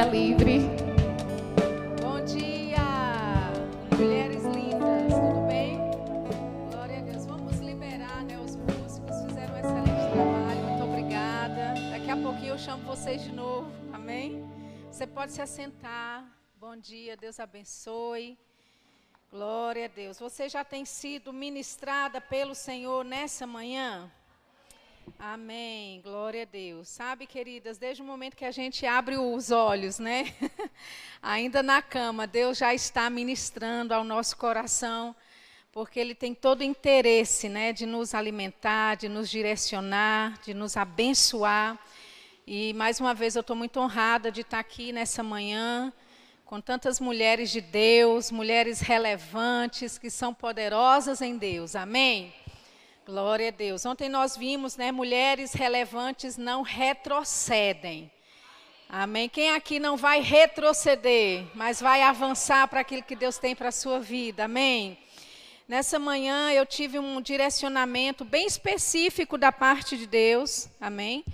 [0.00, 0.60] fica livre.
[2.00, 2.78] Bom dia,
[3.96, 5.78] mulheres lindas, tudo bem?
[6.70, 7.26] Glória a Deus.
[7.26, 8.38] Vamos liberar, né?
[8.38, 10.60] Os músicos fizeram um excelente trabalho.
[10.62, 11.74] Muito obrigada.
[11.90, 13.70] Daqui a pouquinho eu chamo vocês de novo.
[13.92, 14.42] Amém?
[14.90, 16.24] Você pode se assentar.
[16.58, 18.38] Bom dia, Deus abençoe.
[19.30, 20.18] Glória a Deus.
[20.18, 24.10] Você já tem sido ministrada pelo Senhor nessa manhã?
[25.18, 26.00] Amém.
[26.02, 26.88] Glória a Deus.
[26.88, 30.34] Sabe, queridas, desde o momento que a gente abre os olhos, né?
[31.22, 35.14] Ainda na cama, Deus já está ministrando ao nosso coração,
[35.72, 40.76] porque Ele tem todo o interesse, né, de nos alimentar, de nos direcionar, de nos
[40.76, 41.78] abençoar.
[42.46, 45.92] E mais uma vez eu estou muito honrada de estar aqui nessa manhã
[46.44, 51.76] com tantas mulheres de Deus, mulheres relevantes que são poderosas em Deus.
[51.76, 52.34] Amém.
[53.10, 53.84] Glória a Deus.
[53.84, 58.08] Ontem nós vimos, né, mulheres relevantes não retrocedem.
[58.88, 59.28] Amém.
[59.28, 63.72] Quem aqui não vai retroceder, mas vai avançar para aquilo que Deus tem para a
[63.72, 64.44] sua vida.
[64.44, 64.96] Amém.
[65.66, 70.70] Nessa manhã eu tive um direcionamento bem específico da parte de Deus.
[70.80, 71.24] Amém.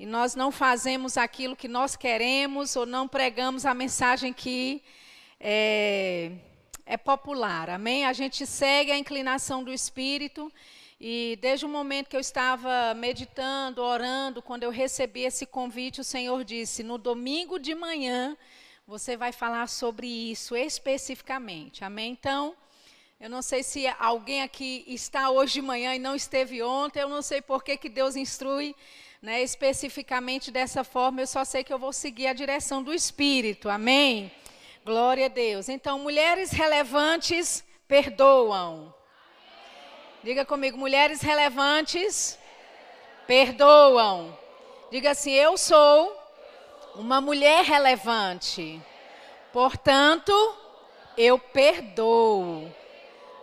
[0.00, 4.82] E nós não fazemos aquilo que nós queremos ou não pregamos a mensagem que
[5.38, 6.32] é,
[6.84, 7.70] é popular.
[7.70, 8.04] Amém.
[8.04, 10.52] A gente segue a inclinação do Espírito.
[11.00, 16.04] E desde o momento que eu estava meditando, orando, quando eu recebi esse convite, o
[16.04, 18.36] Senhor disse: no domingo de manhã
[18.86, 21.82] você vai falar sobre isso especificamente.
[21.82, 22.12] Amém?
[22.12, 22.54] Então,
[23.18, 27.08] eu não sei se alguém aqui está hoje de manhã e não esteve ontem, eu
[27.08, 28.76] não sei por que, que Deus instrui
[29.22, 33.70] né, especificamente dessa forma, eu só sei que eu vou seguir a direção do Espírito.
[33.70, 34.30] Amém?
[34.84, 35.70] Glória a Deus.
[35.70, 38.99] Então, mulheres relevantes perdoam.
[40.22, 42.38] Diga comigo, mulheres relevantes
[43.26, 44.36] perdoam.
[44.90, 46.14] Diga assim: eu sou
[46.94, 48.78] uma mulher relevante.
[49.50, 50.32] Portanto,
[51.16, 52.70] eu perdoo.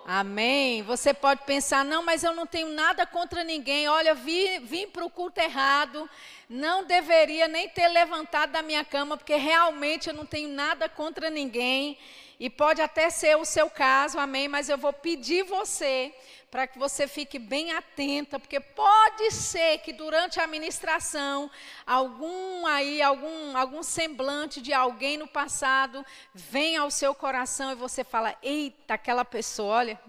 [0.05, 0.83] Amém?
[0.83, 3.89] Você pode pensar, não, mas eu não tenho nada contra ninguém.
[3.89, 6.07] Olha, vim, vim para o culto errado.
[6.47, 11.29] Não deveria nem ter levantado da minha cama, porque realmente eu não tenho nada contra
[11.29, 11.97] ninguém.
[12.39, 14.47] E pode até ser o seu caso, amém?
[14.47, 16.13] Mas eu vou pedir você
[16.51, 21.51] para que você fique bem atenta, porque pode ser que durante a ministração
[21.85, 28.03] algum aí algum algum semblante de alguém no passado venha ao seu coração e você
[28.03, 29.99] fala: "Eita, aquela pessoa, olha,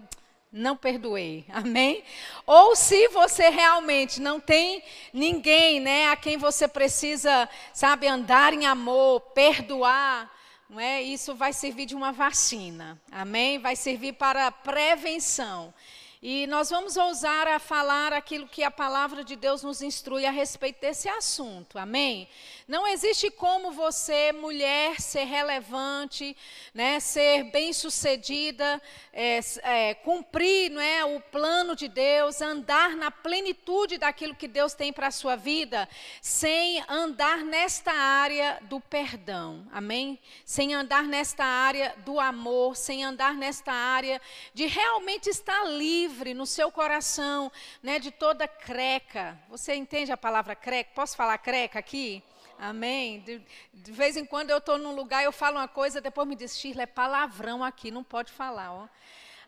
[0.51, 1.45] não perdoei.
[1.51, 2.03] Amém?
[2.45, 8.65] Ou se você realmente não tem ninguém, né, a quem você precisa, sabe, andar em
[8.65, 10.31] amor, perdoar,
[10.69, 11.01] não é?
[11.01, 12.99] Isso vai servir de uma vacina.
[13.11, 13.57] Amém?
[13.57, 15.73] Vai servir para prevenção.
[16.21, 20.31] E nós vamos ousar a falar aquilo que a palavra de Deus nos instrui a
[20.31, 21.79] respeito desse assunto.
[21.79, 22.27] Amém?
[22.69, 26.37] Não existe como você, mulher, ser relevante,
[26.71, 28.79] né, ser bem-sucedida,
[29.11, 34.75] é, é, cumprir não é, o plano de Deus, andar na plenitude daquilo que Deus
[34.75, 35.89] tem para a sua vida,
[36.21, 39.67] sem andar nesta área do perdão.
[39.71, 40.19] Amém?
[40.45, 44.21] Sem andar nesta área do amor, sem andar nesta área
[44.53, 49.39] de realmente estar livre no seu coração, né, de toda creca.
[49.49, 50.91] Você entende a palavra creca?
[50.93, 52.21] Posso falar creca aqui?
[52.59, 53.21] Amém.
[53.21, 53.41] De,
[53.73, 56.57] de, vez em quando eu estou num lugar, eu falo uma coisa, depois me diz,
[56.57, 58.73] Shirley, é palavrão aqui, não pode falar.
[58.73, 58.87] Ó.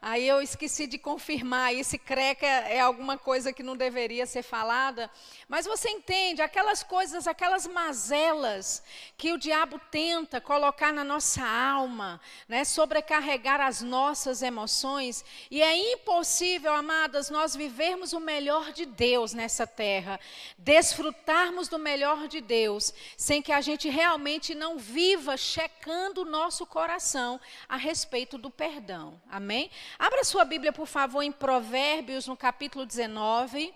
[0.04, 5.12] Aí eu esqueci de confirmar, esse creca é alguma coisa que não deveria ser falada.
[5.48, 8.82] Mas você entende, aquelas coisas, aquelas mazelas
[9.16, 15.24] que o diabo tenta colocar na nossa alma, né, sobrecarregar as nossas emoções.
[15.52, 20.20] E é impossível, amadas, nós vivermos o melhor de Deus nessa terra,
[20.58, 26.66] desfrutarmos do melhor de Deus, sem que a gente realmente não viva checando o nosso
[26.66, 27.40] coração
[27.70, 29.22] a respeito do perdão.
[29.30, 29.70] Amém?
[30.00, 33.74] Abra sua Bíblia, por favor, em Provérbios, no capítulo 19.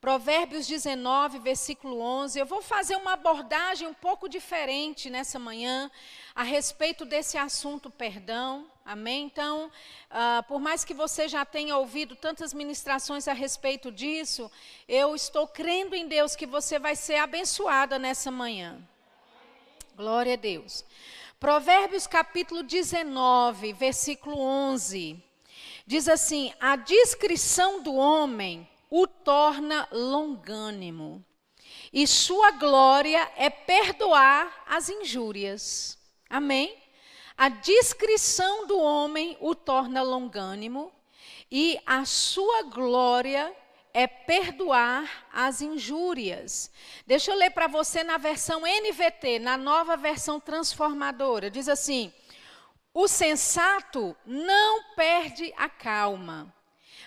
[0.00, 2.38] Provérbios 19, versículo 11.
[2.38, 5.88] Eu vou fazer uma abordagem um pouco diferente nessa manhã
[6.34, 8.66] a respeito desse assunto perdão.
[8.84, 9.26] Amém?
[9.26, 9.70] Então,
[10.10, 14.50] uh, por mais que você já tenha ouvido tantas ministrações a respeito disso,
[14.88, 18.76] eu estou crendo em Deus que você vai ser abençoada nessa manhã.
[19.94, 20.84] Glória a Deus.
[21.42, 25.20] Provérbios capítulo 19, versículo 11.
[25.84, 31.20] Diz assim: A discrição do homem o torna longânimo,
[31.92, 35.98] e sua glória é perdoar as injúrias.
[36.30, 36.80] Amém?
[37.36, 40.92] A discrição do homem o torna longânimo,
[41.50, 43.52] e a sua glória
[43.94, 46.70] é perdoar as injúrias.
[47.06, 51.50] Deixa eu ler para você na versão NVT, na nova versão transformadora.
[51.50, 52.12] Diz assim:
[52.94, 56.52] O sensato não perde a calma,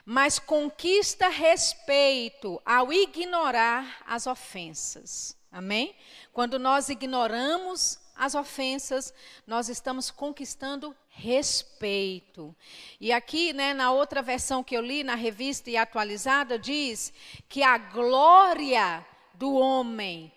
[0.06, 5.36] mas conquista respeito ao ignorar as ofensas.
[5.52, 5.96] Amém?
[6.34, 9.14] Quando nós ignoramos as ofensas,
[9.48, 12.54] nós estamos conquistando respeito.
[13.00, 17.14] E aqui, né, na outra versão que eu li, na revista e atualizada, diz
[17.48, 20.32] que a glória do homem,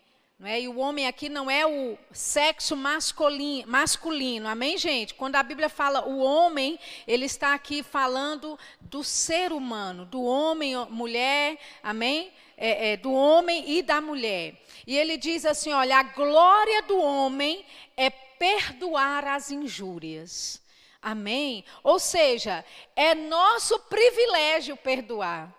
[0.44, 0.60] é?
[0.60, 5.14] e o homem aqui não é o sexo masculino, masculino, amém, gente?
[5.14, 6.78] Quando a Bíblia fala o homem,
[7.08, 12.30] ele está aqui falando do ser humano, do homem, mulher, amém?
[12.56, 14.54] É, é, do homem e da mulher.
[14.86, 17.64] E ele diz assim: olha, a glória do homem
[17.96, 20.60] é perdoar as injúrias.
[21.00, 21.64] Amém?
[21.82, 22.64] Ou seja,
[22.96, 25.54] é nosso privilégio perdoar.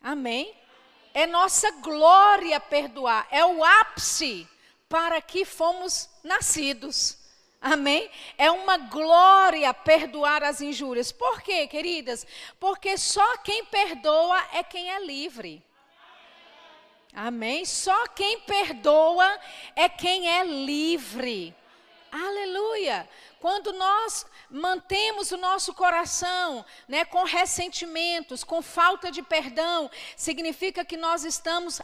[0.00, 0.54] Amém?
[1.12, 3.26] É nossa glória perdoar.
[3.30, 4.48] É o ápice
[4.88, 7.18] para que fomos nascidos.
[7.60, 8.10] Amém?
[8.36, 11.10] É uma glória perdoar as injúrias.
[11.10, 12.26] Por quê, queridas?
[12.60, 15.64] Porque só quem perdoa é quem é livre.
[17.14, 17.64] Amém?
[17.64, 19.40] Só quem perdoa
[19.74, 21.56] é quem é livre.
[22.14, 23.08] Aleluia.
[23.40, 30.96] Quando nós mantemos o nosso coração né, com ressentimentos, com falta de perdão, significa que
[30.96, 31.82] nós estamos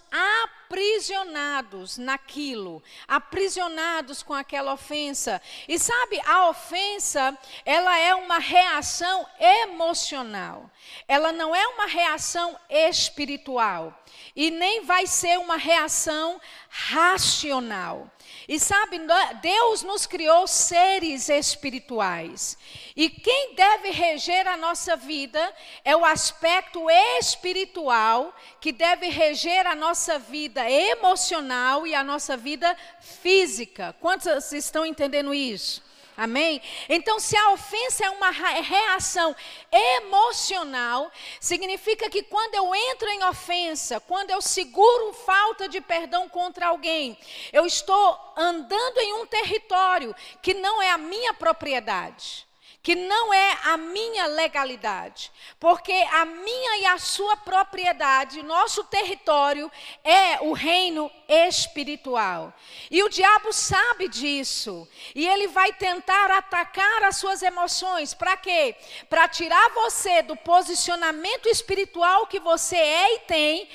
[0.68, 5.42] aprisionados naquilo, aprisionados com aquela ofensa.
[5.66, 10.70] E sabe, a ofensa, ela é uma reação emocional.
[11.08, 14.00] Ela não é uma reação espiritual
[14.36, 18.08] e nem vai ser uma reação racional.
[18.50, 18.98] E sabe,
[19.40, 22.58] Deus nos criou seres espirituais.
[22.96, 25.54] E quem deve reger a nossa vida
[25.84, 32.76] é o aspecto espiritual que deve reger a nossa vida emocional e a nossa vida
[33.00, 33.94] física.
[34.00, 35.80] Quantos estão entendendo isso?
[36.20, 36.60] Amém?
[36.86, 39.34] Então, se a ofensa é uma reação
[39.72, 46.66] emocional, significa que quando eu entro em ofensa, quando eu seguro falta de perdão contra
[46.66, 47.16] alguém,
[47.54, 52.49] eu estou andando em um território que não é a minha propriedade
[52.82, 59.70] que não é a minha legalidade, porque a minha e a sua propriedade, nosso território
[60.02, 62.54] é o reino espiritual.
[62.90, 68.74] E o diabo sabe disso, e ele vai tentar atacar as suas emoções, para quê?
[69.10, 73.68] Para tirar você do posicionamento espiritual que você é e tem,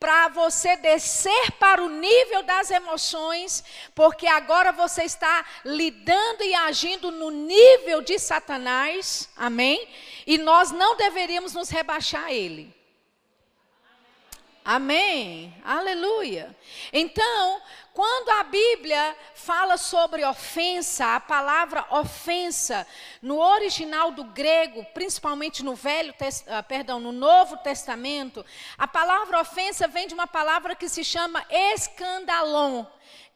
[0.00, 3.62] para você descer para o nível das emoções,
[3.94, 9.86] porque agora você está lidando e agindo no nível de Satanás, amém?
[10.26, 12.74] E nós não deveríamos nos rebaixar a ele.
[14.64, 15.54] Amém.
[15.64, 16.56] Aleluia.
[16.92, 17.60] Então,
[17.92, 22.86] quando a Bíblia fala sobre ofensa, a palavra ofensa,
[23.20, 28.44] no original do grego, principalmente no Velho, uh, perdão, no Novo Testamento,
[28.78, 32.84] a palavra ofensa vem de uma palavra que se chama escandalon,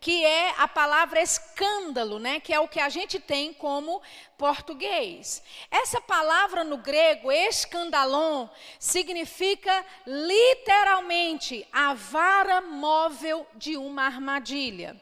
[0.04, 4.02] que é a palavra escândalo, né, que é o que a gente tem como
[4.36, 5.42] português.
[5.70, 8.46] Essa palavra no grego, escandalon,
[8.78, 14.94] significa literalmente a vara móvel de uma armadilha.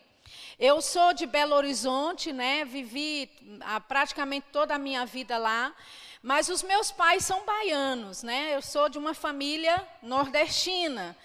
[0.56, 2.64] Eu sou de Belo Horizonte, né?
[2.64, 3.28] Vivi
[3.62, 5.74] ah, praticamente toda a minha vida lá.
[6.22, 8.54] Mas os meus pais são baianos, né?
[8.54, 11.16] Eu sou de uma família nordestina.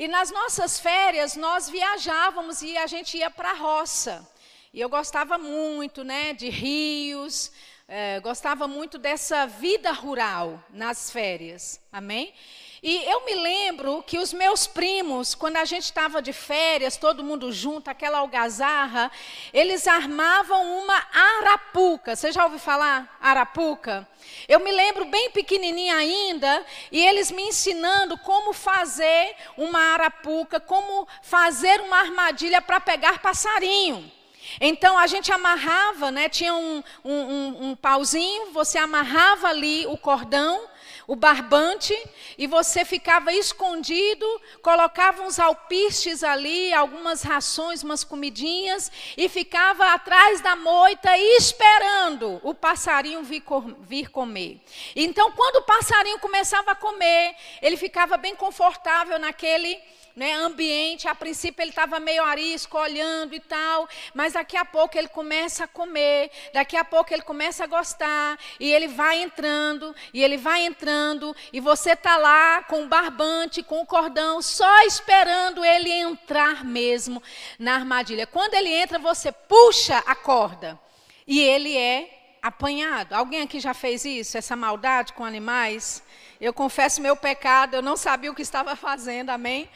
[0.00, 4.26] E nas nossas férias nós viajávamos e a gente ia para a roça.
[4.72, 7.52] E eu gostava muito, né, de rios,
[7.86, 11.78] é, gostava muito dessa vida rural nas férias.
[11.92, 12.32] Amém?
[12.82, 17.22] E eu me lembro que os meus primos, quando a gente estava de férias, todo
[17.22, 19.12] mundo junto, aquela algazarra,
[19.52, 22.16] eles armavam uma arapuca.
[22.16, 24.08] Você já ouviu falar arapuca?
[24.48, 31.06] Eu me lembro bem pequenininha ainda, e eles me ensinando como fazer uma arapuca, como
[31.22, 34.10] fazer uma armadilha para pegar passarinho.
[34.58, 39.98] Então a gente amarrava, né, tinha um, um, um, um pauzinho, você amarrava ali o
[39.98, 40.69] cordão,
[41.10, 41.92] o barbante,
[42.38, 44.24] e você ficava escondido,
[44.62, 52.54] colocava uns alpistes ali, algumas rações, umas comidinhas, e ficava atrás da moita esperando o
[52.54, 53.42] passarinho vir,
[53.80, 54.60] vir comer.
[54.94, 59.80] Então, quando o passarinho começava a comer, ele ficava bem confortável naquele
[60.14, 61.08] né, ambiente.
[61.08, 65.64] A princípio ele estava meio arisco, olhando e tal, mas daqui a pouco ele começa
[65.64, 70.36] a comer, daqui a pouco ele começa a gostar, e ele vai entrando, e ele
[70.36, 75.90] vai entrando, e você está lá com o barbante, com o cordão, só esperando ele
[75.90, 77.22] entrar mesmo
[77.58, 78.26] na armadilha.
[78.26, 80.78] Quando ele entra, você puxa a corda,
[81.26, 83.14] e ele é apanhado.
[83.14, 86.02] Alguém aqui já fez isso, essa maldade com animais?
[86.40, 89.68] Eu confesso meu pecado, eu não sabia o que estava fazendo, amém?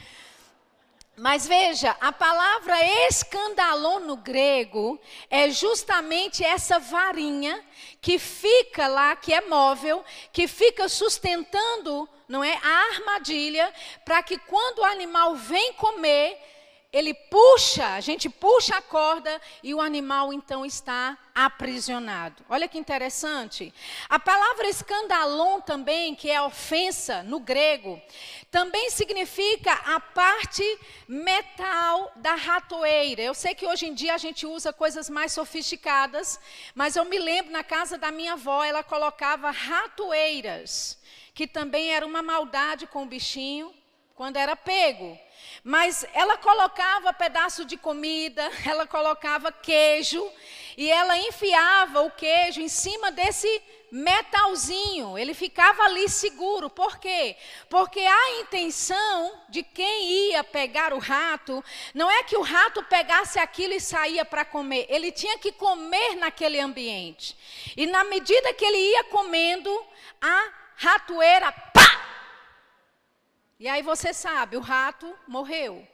[1.17, 2.75] Mas veja, a palavra
[3.09, 7.65] escandalon no grego é justamente essa varinha
[8.01, 13.73] que fica lá, que é móvel, que fica sustentando, não é, a armadilha,
[14.05, 16.37] para que quando o animal vem comer,
[16.93, 22.45] ele puxa, a gente puxa a corda e o animal então está aprisionado.
[22.49, 23.75] Olha que interessante.
[24.09, 28.01] A palavra escandalon também, que é ofensa no grego,
[28.51, 30.63] também significa a parte
[31.09, 33.23] metal da ratoeira.
[33.23, 36.39] Eu sei que hoje em dia a gente usa coisas mais sofisticadas,
[36.75, 40.99] mas eu me lembro na casa da minha avó, ela colocava ratoeiras,
[41.35, 43.75] que também era uma maldade com o bichinho
[44.15, 45.19] quando era pego.
[45.63, 50.27] Mas ela colocava pedaço de comida, ela colocava queijo
[50.77, 53.63] e ela enfiava o queijo em cima desse
[53.95, 55.17] metalzinho.
[55.17, 56.69] Ele ficava ali seguro.
[56.69, 57.37] Por quê?
[57.69, 63.39] Porque a intenção de quem ia pegar o rato não é que o rato pegasse
[63.39, 64.87] aquilo e saía para comer.
[64.89, 67.37] Ele tinha que comer naquele ambiente.
[67.77, 69.71] E na medida que ele ia comendo,
[70.21, 71.74] a ratoeira!
[73.59, 75.87] E aí você sabe, o rato morreu.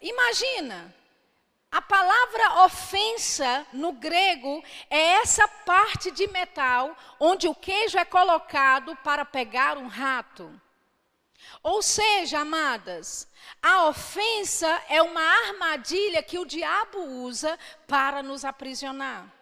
[0.00, 0.94] Imagina,
[1.70, 8.96] a palavra ofensa no grego é essa parte de metal onde o queijo é colocado
[8.96, 10.60] para pegar um rato.
[11.62, 13.28] Ou seja, amadas,
[13.62, 19.37] a ofensa é uma armadilha que o diabo usa para nos aprisionar.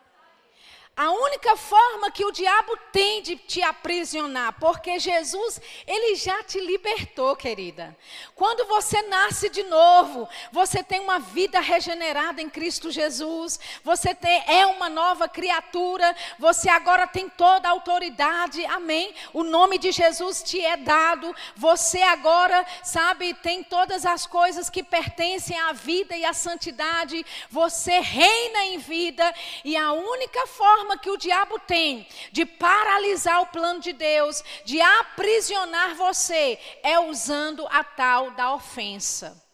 [0.99, 6.59] A única forma que o diabo tem de te aprisionar, porque Jesus, ele já te
[6.59, 7.95] libertou, querida.
[8.35, 14.43] Quando você nasce de novo, você tem uma vida regenerada em Cristo Jesus, você tem,
[14.47, 19.15] é uma nova criatura, você agora tem toda a autoridade, amém?
[19.35, 24.83] O nome de Jesus te é dado, você agora, sabe, tem todas as coisas que
[24.83, 29.31] pertencem à vida e à santidade, você reina em vida,
[29.63, 34.43] e a única forma forma que o diabo tem de paralisar o plano de Deus,
[34.65, 39.45] de aprisionar você, é usando a tal da ofensa.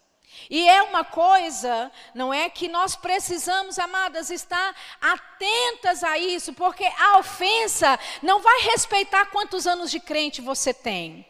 [0.51, 6.85] E é uma coisa, não é que nós precisamos, amadas, estar atentas a isso, porque
[6.85, 11.25] a ofensa não vai respeitar quantos anos de crente você tem.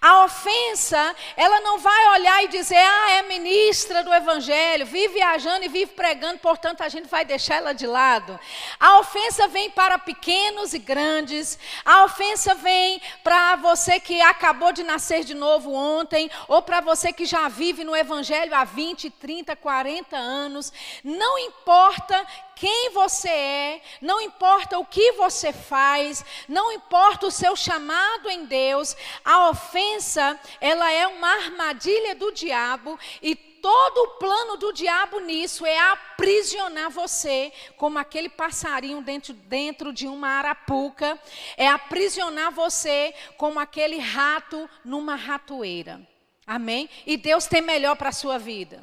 [0.00, 5.64] A ofensa, ela não vai olhar e dizer, ah, é ministra do evangelho, vive viajando
[5.64, 8.38] e vive pregando, portanto a gente vai deixar ela de lado.
[8.78, 14.84] A ofensa vem para pequenos e grandes, a ofensa vem para você que acabou de
[14.84, 19.56] nascer de novo ontem, ou para você que já vive no evangelho há 20, 30,
[19.56, 20.72] 40 anos.
[21.02, 22.24] Não importa
[22.58, 28.46] quem você é, não importa o que você faz, não importa o seu chamado em
[28.46, 35.20] Deus, a ofensa, ela é uma armadilha do diabo e todo o plano do diabo
[35.20, 41.16] nisso é aprisionar você, como aquele passarinho dentro, dentro de uma arapuca,
[41.56, 46.00] é aprisionar você como aquele rato numa ratoeira.
[46.44, 46.90] Amém?
[47.06, 48.82] E Deus tem melhor para a sua vida.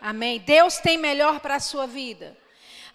[0.00, 0.40] Amém?
[0.40, 2.36] Deus tem melhor para a sua vida.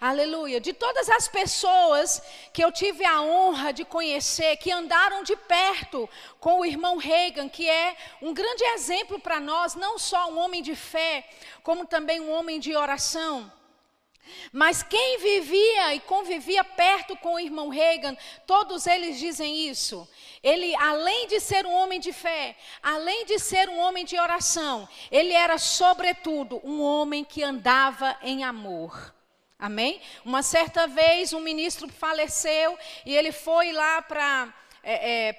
[0.00, 0.58] Aleluia.
[0.58, 2.22] De todas as pessoas
[2.54, 7.50] que eu tive a honra de conhecer, que andaram de perto com o irmão Reagan,
[7.50, 11.28] que é um grande exemplo para nós, não só um homem de fé,
[11.62, 13.52] como também um homem de oração.
[14.50, 18.16] Mas quem vivia e convivia perto com o irmão Reagan,
[18.46, 20.08] todos eles dizem isso.
[20.42, 24.88] Ele, além de ser um homem de fé, além de ser um homem de oração,
[25.10, 29.19] ele era, sobretudo, um homem que andava em amor.
[29.60, 30.00] Amém?
[30.24, 35.32] Uma certa vez um ministro faleceu e ele foi lá para é, é,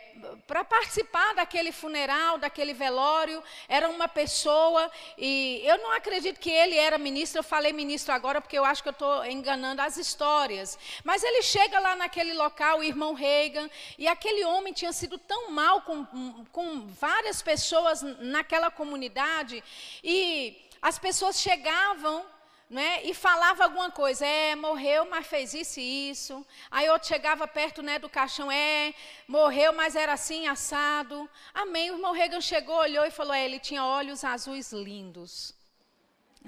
[0.46, 6.78] para participar daquele funeral, daquele velório, era uma pessoa, e eu não acredito que ele
[6.78, 10.78] era ministro, eu falei ministro agora porque eu acho que eu estou enganando as histórias.
[11.04, 15.50] Mas ele chega lá naquele local, o irmão Reagan, e aquele homem tinha sido tão
[15.50, 16.06] mal com,
[16.52, 19.64] com várias pessoas naquela comunidade,
[20.04, 22.24] e as pessoas chegavam
[22.72, 26.48] né, e falava alguma coisa, é, morreu, mas fez isso e isso.
[26.72, 28.94] Aí outro chegava perto né, do caixão, é,
[29.28, 31.30] morreu, mas era assim, assado.
[31.54, 31.92] Amém.
[31.92, 35.54] O irmão chegou, olhou e falou, é, ele tinha olhos azuis lindos.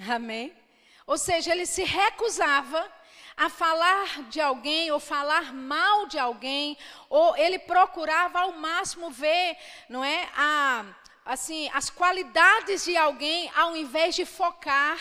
[0.10, 0.56] Amém.
[1.06, 2.90] Ou seja, ele se recusava
[3.36, 6.78] a falar de alguém ou falar mal de alguém,
[7.10, 9.58] ou ele procurava ao máximo ver,
[9.90, 10.86] não é, a,
[11.26, 14.98] assim, as qualidades de alguém ao invés de focar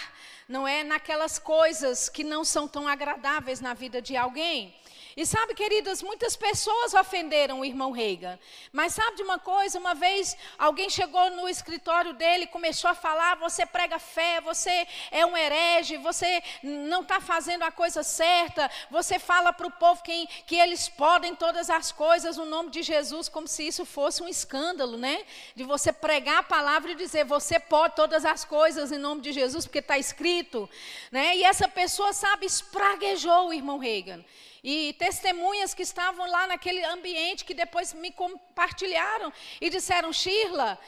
[0.52, 4.76] não é naquelas coisas que não são tão agradáveis na vida de alguém.
[5.16, 8.38] E sabe, queridas, muitas pessoas ofenderam o irmão Reagan.
[8.72, 9.78] Mas sabe de uma coisa?
[9.78, 14.86] Uma vez alguém chegou no escritório dele e começou a falar: você prega fé, você
[15.10, 20.02] é um herege, você não está fazendo a coisa certa, você fala para o povo
[20.02, 24.22] que, que eles podem todas as coisas no nome de Jesus, como se isso fosse
[24.22, 25.24] um escândalo, né?
[25.54, 29.32] De você pregar a palavra e dizer: você pode todas as coisas em nome de
[29.32, 30.68] Jesus, porque está escrito.
[31.10, 31.36] Né?
[31.36, 34.24] E essa pessoa, sabe, espraguejou o irmão Reagan.
[34.62, 40.78] E testemunhas que estavam lá naquele ambiente que depois me compartilharam e disseram: Shirla,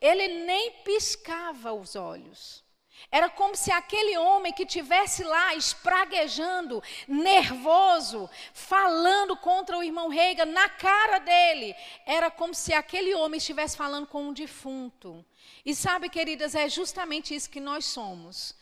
[0.00, 2.62] ele nem piscava os olhos.
[3.10, 10.44] Era como se aquele homem que tivesse lá espraguejando, nervoso, falando contra o irmão Reiga
[10.44, 11.74] na cara dele,
[12.06, 15.24] era como se aquele homem estivesse falando com um defunto.
[15.66, 18.54] E sabe, queridas, é justamente isso que nós somos.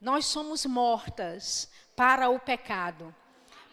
[0.00, 3.14] Nós somos mortas para o pecado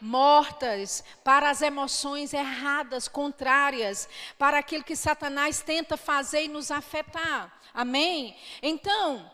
[0.01, 7.59] mortas para as emoções erradas, contrárias, para aquilo que Satanás tenta fazer e nos afetar.
[7.73, 8.35] Amém?
[8.61, 9.29] Então,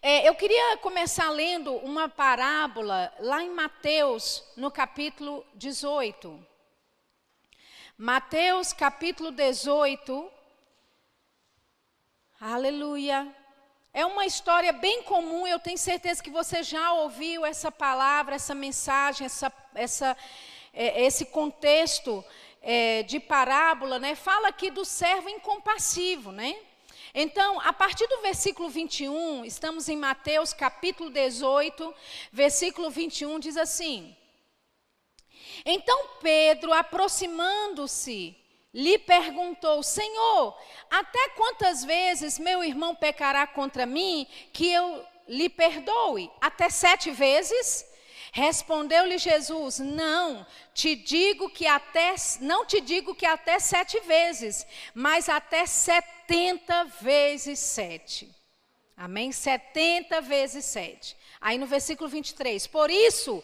[0.00, 6.44] é, eu queria começar lendo uma parábola lá em Mateus, no capítulo 18.
[7.96, 10.30] Mateus, capítulo 18.
[12.40, 13.34] Aleluia.
[13.92, 18.52] É uma história bem comum, eu tenho certeza que você já ouviu essa palavra, essa
[18.52, 20.16] mensagem, essa, essa,
[20.72, 22.24] é, esse contexto
[22.62, 24.14] é, de parábola, né?
[24.14, 26.56] Fala aqui do servo incompassivo, né?
[27.14, 31.94] Então, a partir do versículo 21, estamos em Mateus capítulo 18,
[32.32, 34.16] versículo 21, diz assim:
[35.64, 38.36] Então Pedro, aproximando-se,
[38.72, 40.58] lhe perguntou: Senhor,
[40.90, 46.28] até quantas vezes meu irmão pecará contra mim que eu lhe perdoe?
[46.40, 47.93] Até sete vezes?
[48.36, 50.44] Respondeu-lhe Jesus: Não,
[50.74, 57.60] te digo que até não te digo que até sete vezes, mas até setenta vezes
[57.60, 58.28] sete.
[58.96, 59.30] Amém?
[59.30, 61.16] Setenta vezes sete.
[61.40, 63.40] Aí no versículo 23, por isso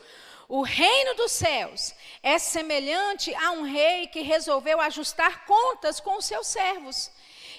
[0.48, 6.24] o reino dos céus é semelhante a um rei que resolveu ajustar contas com os
[6.24, 7.12] seus servos.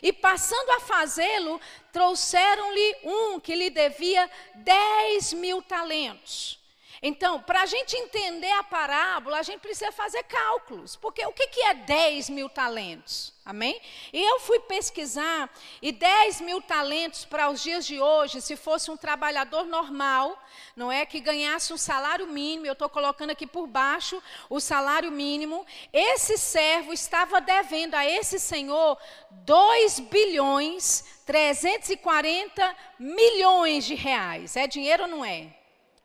[0.03, 1.61] E passando a fazê-lo,
[1.93, 6.60] trouxeram-lhe um que lhe devia 10 mil talentos.
[7.03, 10.95] Então, para a gente entender a parábola, a gente precisa fazer cálculos.
[10.95, 13.33] Porque o que, que é 10 mil talentos?
[13.43, 13.81] Amém?
[14.13, 15.49] E eu fui pesquisar,
[15.81, 20.39] e 10 mil talentos para os dias de hoje, se fosse um trabalhador normal,
[20.75, 21.03] não é?
[21.07, 26.37] Que ganhasse um salário mínimo, eu estou colocando aqui por baixo o salário mínimo, esse
[26.37, 28.95] servo estava devendo a esse senhor
[29.31, 34.55] 2 bilhões 340 milhões de reais.
[34.55, 35.60] É dinheiro ou não é?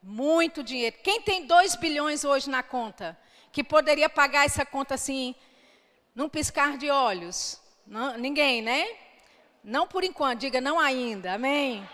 [0.09, 0.95] Muito dinheiro.
[1.03, 3.19] Quem tem 2 bilhões hoje na conta?
[3.51, 5.35] Que poderia pagar essa conta assim,
[6.15, 7.61] num piscar de olhos?
[7.85, 8.87] Não, ninguém, né?
[9.65, 11.33] Não por enquanto, diga não ainda.
[11.33, 11.85] Amém.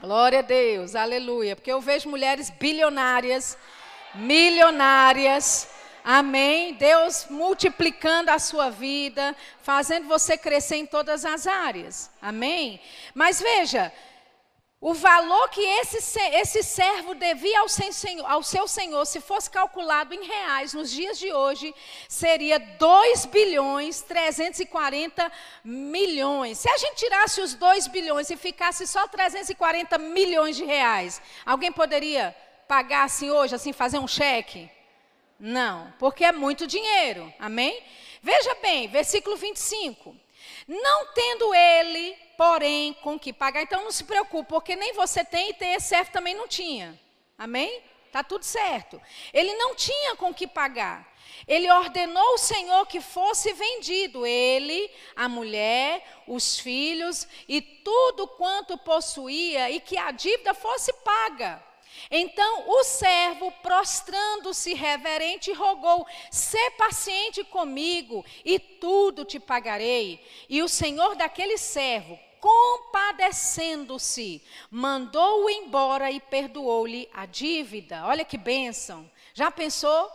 [0.00, 1.54] Glória a Deus, aleluia.
[1.54, 3.56] Porque eu vejo mulheres bilionárias,
[4.16, 5.68] milionárias,
[6.02, 6.74] amém.
[6.74, 12.80] Deus multiplicando a sua vida, fazendo você crescer em todas as áreas, amém.
[13.14, 13.92] Mas veja,
[14.82, 17.68] o valor que esse, esse servo devia ao
[18.26, 21.72] ao seu senhor, se fosse calculado em reais nos dias de hoje,
[22.08, 25.30] seria 2 bilhões 340
[25.62, 26.58] milhões.
[26.58, 31.70] Se a gente tirasse os 2 bilhões e ficasse só 340 milhões de reais, alguém
[31.70, 32.34] poderia
[32.66, 34.68] pagar assim hoje, assim, fazer um cheque?
[35.38, 37.32] Não, porque é muito dinheiro.
[37.38, 37.80] Amém?
[38.20, 40.16] Veja bem, versículo 25.
[40.66, 43.62] Não tendo ele porém, com que pagar.
[43.62, 46.98] Então não se preocupe, porque nem você tem e servo também não tinha.
[47.38, 47.80] Amém?
[48.10, 49.00] Tá tudo certo.
[49.32, 51.08] Ele não tinha com que pagar.
[51.46, 58.76] Ele ordenou o Senhor que fosse vendido, ele, a mulher, os filhos e tudo quanto
[58.76, 61.62] possuía, e que a dívida fosse paga.
[62.10, 70.20] Então o servo, prostrando-se reverente, rogou: Sê paciente comigo, e tudo te pagarei.
[70.48, 78.04] E o senhor daquele servo, compadecendo-se, mandou-o embora e perdoou-lhe a dívida.
[78.04, 79.08] Olha que bênção.
[79.32, 80.10] Já pensou?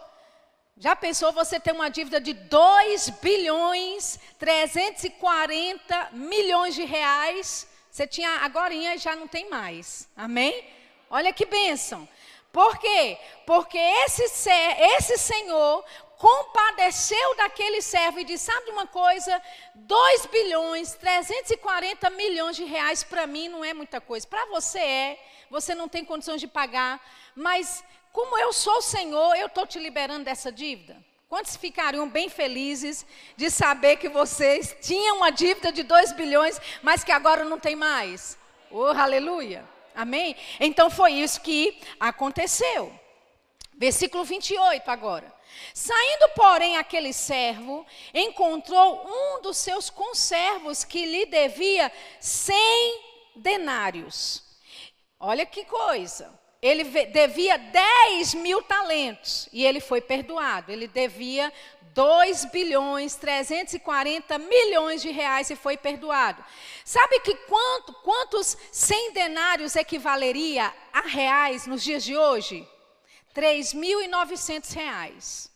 [0.78, 7.66] Já pensou você ter uma dívida de 2 bilhões 340 milhões de reais?
[7.90, 10.10] Você tinha agora e já não tem mais.
[10.14, 10.66] Amém?
[11.10, 12.06] Olha que bênção.
[12.52, 13.18] Por quê?
[13.46, 14.50] Porque esse,
[14.98, 15.86] esse Senhor
[16.18, 19.42] compadeceu daquele servo e disse: Sabe uma coisa?
[19.76, 24.28] 2 bilhões, 340 milhões de reais para mim não é muita coisa.
[24.28, 27.00] Para você é, você não tem condições de pagar,
[27.36, 30.98] mas como eu sou o Senhor, eu estou te liberando dessa dívida.
[31.30, 37.04] Quantos ficariam bem felizes de saber que vocês tinham uma dívida de 2 bilhões, mas
[37.04, 38.38] que agora não tem mais?
[38.72, 39.68] Oh, aleluia.
[39.94, 40.36] Amém?
[40.60, 42.98] Então foi isso que aconteceu.
[43.74, 45.37] Versículo 28 agora.
[45.74, 53.02] Saindo, porém, aquele servo, encontrou um dos seus conservos que lhe devia cem
[53.36, 54.44] denários.
[55.20, 60.72] Olha que coisa ele devia 10 mil talentos e ele foi perdoado.
[60.72, 61.54] Ele devia
[61.94, 66.44] 2 bilhões 340 milhões de reais e foi perdoado.
[66.84, 72.68] Sabe que quanto, quantos 100 denários equivaleria a reais nos dias de hoje?
[73.38, 75.52] 3.900 reais.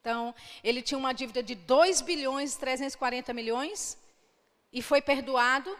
[0.00, 3.96] Então, ele tinha uma dívida de 2 bilhões 340 milhões
[4.72, 5.74] e foi perdoado.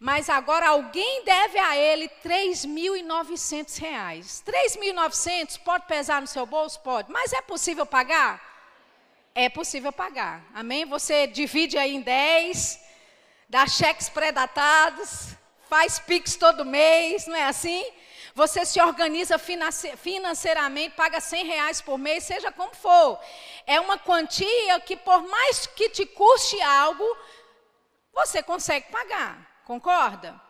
[0.00, 4.42] Mas agora alguém deve a ele 3.900 reais.
[4.46, 6.80] 3.900 pode pesar no seu bolso?
[6.80, 7.12] Pode.
[7.12, 8.42] Mas é possível pagar?
[9.34, 10.44] É possível pagar.
[10.54, 10.84] Amém?
[10.86, 12.80] Você divide aí em 10,
[13.48, 15.36] dá cheques pré-datados,
[15.68, 17.84] faz PIX todo mês, não é assim?
[18.38, 23.18] Você se organiza financeiramente, paga 100 reais por mês, seja como for.
[23.66, 27.04] É uma quantia que, por mais que te custe algo,
[28.12, 29.60] você consegue pagar.
[29.64, 30.40] Concorda?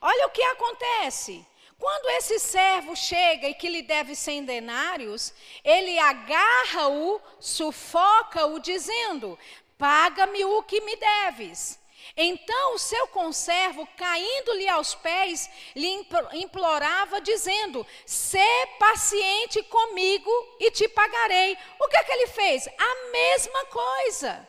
[0.00, 1.44] Olha o que acontece.
[1.76, 9.36] Quando esse servo chega e que lhe deve cem denários, ele agarra-o, sufoca-o, dizendo:
[9.76, 11.81] Paga-me o que me deves.
[12.16, 20.88] Então o seu conservo, caindo-lhe aos pés, lhe implorava, dizendo: Sê paciente comigo e te
[20.88, 21.56] pagarei.
[21.80, 22.68] O que é que ele fez?
[22.68, 24.48] A mesma coisa.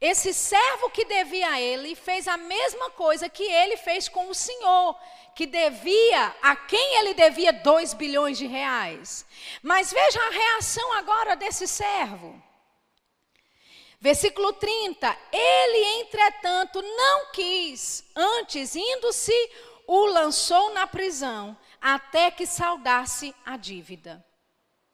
[0.00, 4.34] Esse servo que devia a ele fez a mesma coisa que ele fez com o
[4.34, 4.94] senhor,
[5.34, 9.24] que devia, a quem ele devia dois bilhões de reais.
[9.62, 12.45] Mas veja a reação agora desse servo.
[14.00, 15.16] Versículo 30.
[15.32, 19.50] Ele, entretanto, não quis, antes, indo-se,
[19.86, 24.24] o lançou na prisão, até que saudasse a dívida.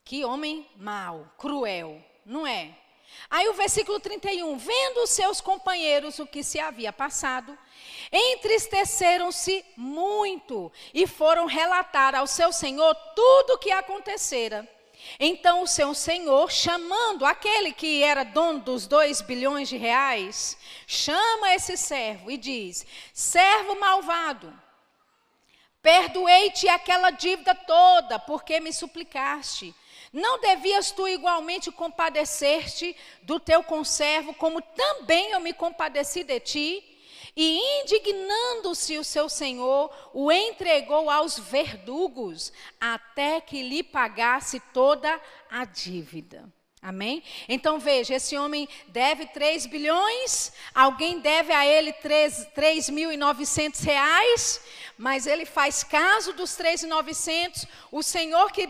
[0.05, 2.77] Que homem mau, cruel, não é?
[3.31, 7.57] Aí o versículo 31, vendo os seus companheiros o que se havia passado,
[8.11, 14.69] entristeceram-se muito e foram relatar ao seu senhor tudo o que acontecera.
[15.19, 21.55] Então o seu senhor, chamando aquele que era dono dos dois bilhões de reais, chama
[21.55, 24.53] esse servo e diz: Servo malvado,
[25.83, 29.75] perdoei-te aquela dívida toda, porque me suplicaste.
[30.13, 36.92] Não devias tu igualmente compadecer-te do teu conservo, como também eu me compadeci de ti?
[37.35, 45.65] E indignando-se o seu senhor, o entregou aos verdugos, até que lhe pagasse toda a
[45.65, 46.53] dívida.
[46.83, 47.23] Amém?
[47.49, 54.61] Então veja, esse homem deve 3 bilhões, alguém deve a ele 3.900 reais,
[54.99, 58.69] mas ele faz caso dos 3.900, o Senhor que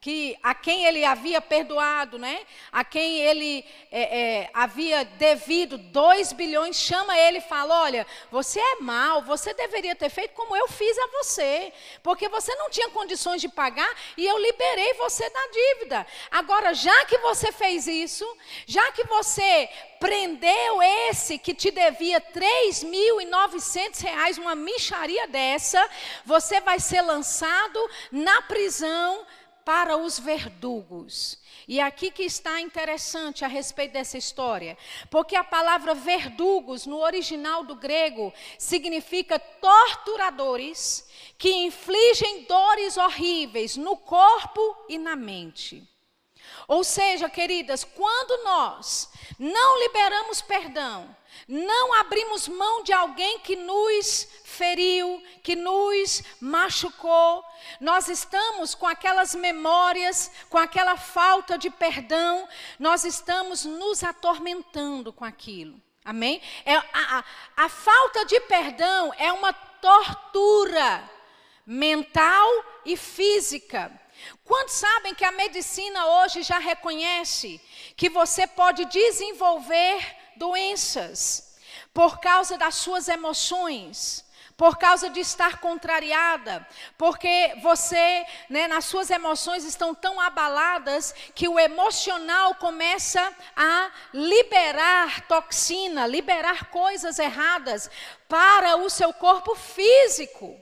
[0.00, 2.46] que a quem ele havia perdoado, né?
[2.70, 8.60] A quem ele é, é, havia devido dois bilhões, chama ele e fala: olha, você
[8.60, 12.90] é mal, você deveria ter feito como eu fiz a você, porque você não tinha
[12.90, 16.06] condições de pagar e eu liberei você da dívida.
[16.30, 18.24] Agora, já que você fez isso,
[18.66, 25.88] já que você prendeu esse que te devia 3.900 reais, uma micharia dessa,
[26.24, 29.26] você vai ser lançado na prisão
[29.66, 31.36] para os verdugos.
[31.66, 34.78] E aqui que está interessante a respeito dessa história,
[35.10, 41.04] porque a palavra verdugos no original do grego significa torturadores
[41.36, 45.82] que infligem dores horríveis no corpo e na mente.
[46.68, 51.14] Ou seja, queridas, quando nós não liberamos perdão,
[51.48, 57.44] não abrimos mão de alguém que nos feriu, que nos machucou.
[57.80, 65.24] Nós estamos com aquelas memórias, com aquela falta de perdão, nós estamos nos atormentando com
[65.24, 65.80] aquilo.
[66.04, 66.40] Amém?
[66.64, 67.24] É, a, a,
[67.64, 71.10] a falta de perdão é uma tortura
[71.66, 72.48] mental
[72.84, 73.92] e física.
[74.44, 77.60] Quantos sabem que a medicina hoje já reconhece
[77.96, 81.56] que você pode desenvolver doenças
[81.92, 84.26] por causa das suas emoções?
[84.56, 91.46] por causa de estar contrariada, porque você, né, nas suas emoções estão tão abaladas que
[91.46, 93.20] o emocional começa
[93.54, 97.90] a liberar toxina, liberar coisas erradas
[98.26, 100.58] para o seu corpo físico.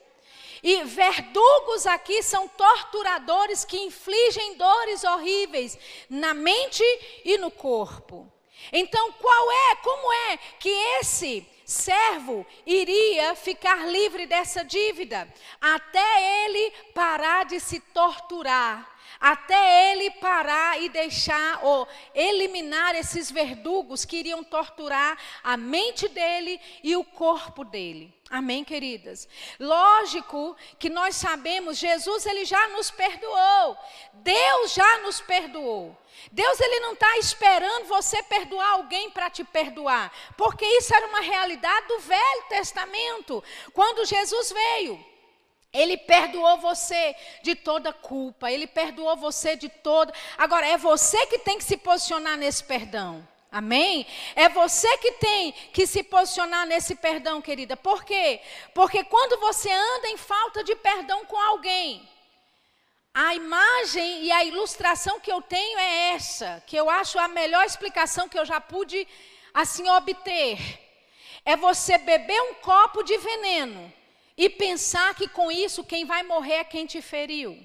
[0.61, 6.83] E verdugos aqui são torturadores que infligem dores horríveis na mente
[7.25, 8.34] e no corpo.
[8.73, 15.27] Então, qual é, como é que esse servo iria ficar livre dessa dívida,
[15.61, 24.05] até ele parar de se torturar, até ele parar e deixar ou eliminar esses verdugos
[24.05, 28.13] que iriam torturar a mente dele e o corpo dele.
[28.31, 29.29] Amém, queridas?
[29.61, 33.77] Lógico que nós sabemos, Jesus ele já nos perdoou.
[34.15, 35.97] Deus já nos perdoou.
[36.33, 41.21] Deus ele não está esperando você perdoar alguém para te perdoar, porque isso era uma
[41.21, 43.45] realidade do Velho Testamento.
[43.73, 45.14] Quando Jesus veio,
[45.75, 50.15] ele perdoou você de toda culpa, ele perdoou você de toda.
[50.39, 53.27] Agora é você que tem que se posicionar nesse perdão.
[53.51, 54.07] Amém?
[54.37, 57.77] É você que tem que se posicionar nesse perdão, querida.
[57.77, 58.41] Por quê?
[58.73, 62.09] Porque quando você anda em falta de perdão com alguém,
[63.13, 67.65] a imagem e a ilustração que eu tenho é essa, que eu acho a melhor
[67.65, 69.07] explicação que eu já pude
[69.53, 70.59] assim obter.
[71.45, 73.93] É você beber um copo de veneno
[74.37, 77.59] e pensar que com isso quem vai morrer é quem te feriu.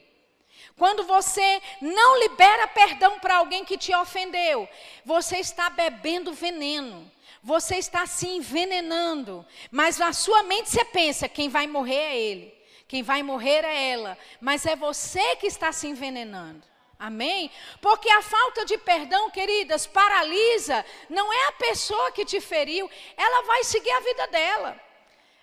[0.78, 4.68] Quando você não libera perdão para alguém que te ofendeu,
[5.04, 7.12] você está bebendo veneno.
[7.42, 9.46] Você está se envenenando.
[9.72, 12.60] Mas na sua mente você pensa: quem vai morrer é ele.
[12.88, 16.64] Quem vai morrer é ela, mas é você que está se envenenando.
[16.98, 17.52] Amém?
[17.80, 23.44] Porque a falta de perdão, queridas, paralisa, não é a pessoa que te feriu, ela
[23.44, 24.89] vai seguir a vida dela.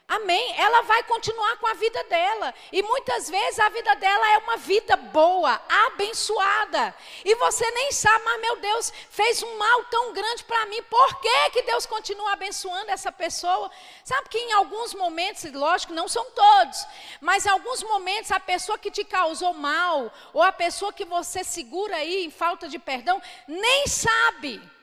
[0.08, 0.54] Amém?
[0.56, 2.54] Ela vai continuar com a vida dela.
[2.70, 6.94] E muitas vezes a vida dela é uma vida boa, abençoada.
[7.24, 10.80] E você nem sabe, mas meu Deus fez um mal tão grande para mim.
[10.84, 13.68] Por que, que Deus continua abençoando essa pessoa?
[14.04, 16.86] Sabe que em alguns momentos, lógico, não são todos,
[17.20, 21.42] mas em alguns momentos a pessoa que te causou mal, ou a pessoa que você
[21.42, 24.75] segura aí em falta de perdão, nem sabe.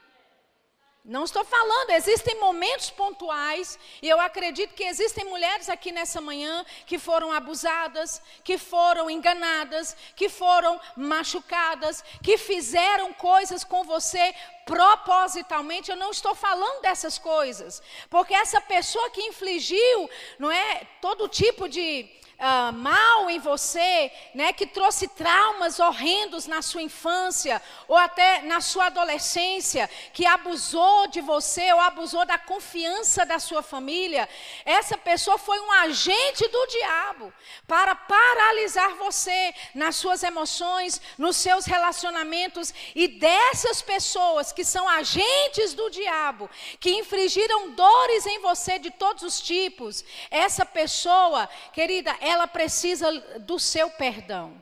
[1.06, 6.66] Não estou falando, existem momentos pontuais, e eu acredito que existem mulheres aqui nessa manhã
[6.86, 14.34] que foram abusadas, que foram enganadas, que foram machucadas, que fizeram coisas com você
[14.66, 15.92] propositalmente.
[15.92, 21.68] Eu não estou falando dessas coisas, porque essa pessoa que infligiu, não é, todo tipo
[21.68, 28.42] de uh, mal em você, né, que trouxe traumas horrendos na sua infância ou até
[28.42, 34.28] na sua adolescência, que abusou de você ou abusou da confiança da sua família,
[34.66, 37.34] essa pessoa foi um agente do diabo
[37.68, 45.74] para paralisar você nas suas emoções, nos seus relacionamentos e dessas pessoas que são agentes
[45.74, 52.48] do diabo, que infligiram dores em você de todos os tipos, essa pessoa, querida, ela
[52.48, 54.62] precisa do seu perdão.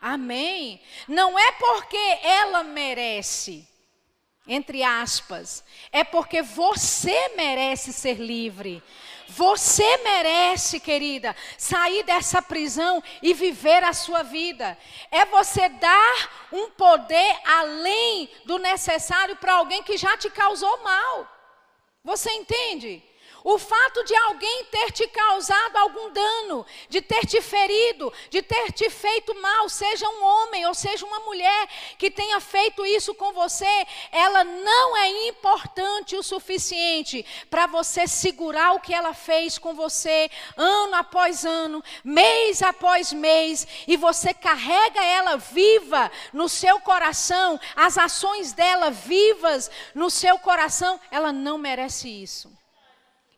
[0.00, 0.80] Amém?
[1.08, 3.66] Não é porque ela merece,
[4.46, 8.82] entre aspas, é porque você merece ser livre.
[9.30, 14.78] Você merece, querida, sair dessa prisão e viver a sua vida.
[15.10, 21.28] É você dar um poder além do necessário para alguém que já te causou mal.
[22.02, 23.02] Você entende?
[23.44, 28.72] O fato de alguém ter te causado algum dano, de ter te ferido, de ter
[28.72, 33.32] te feito mal, seja um homem ou seja uma mulher que tenha feito isso com
[33.32, 39.74] você, ela não é importante o suficiente para você segurar o que ela fez com
[39.74, 47.58] você ano após ano, mês após mês, e você carrega ela viva no seu coração,
[47.76, 52.57] as ações dela vivas no seu coração, ela não merece isso.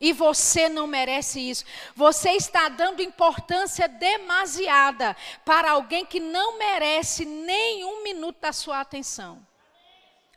[0.00, 1.64] E você não merece isso.
[1.94, 9.46] Você está dando importância demasiada para alguém que não merece nenhum minuto da sua atenção.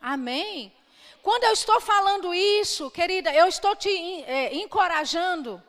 [0.00, 0.70] Amém?
[1.22, 5.62] Quando eu estou falando isso, querida, eu estou te é, encorajando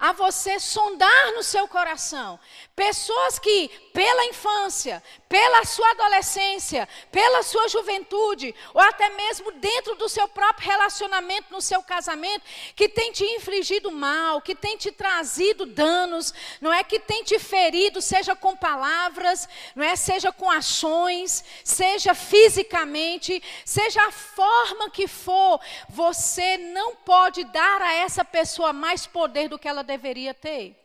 [0.00, 2.40] a você sondar no seu coração.
[2.74, 10.08] Pessoas que, pela infância, pela sua adolescência, pela sua juventude, ou até mesmo dentro do
[10.08, 12.42] seu próprio relacionamento, no seu casamento,
[12.74, 17.38] que tem te infligido mal, que tem te trazido danos, não é que tem te
[17.38, 25.06] ferido, seja com palavras, não é, seja com ações, seja fisicamente, seja a forma que
[25.06, 30.76] for, você não pode dar a essa pessoa mais poder do que ela deveria ter.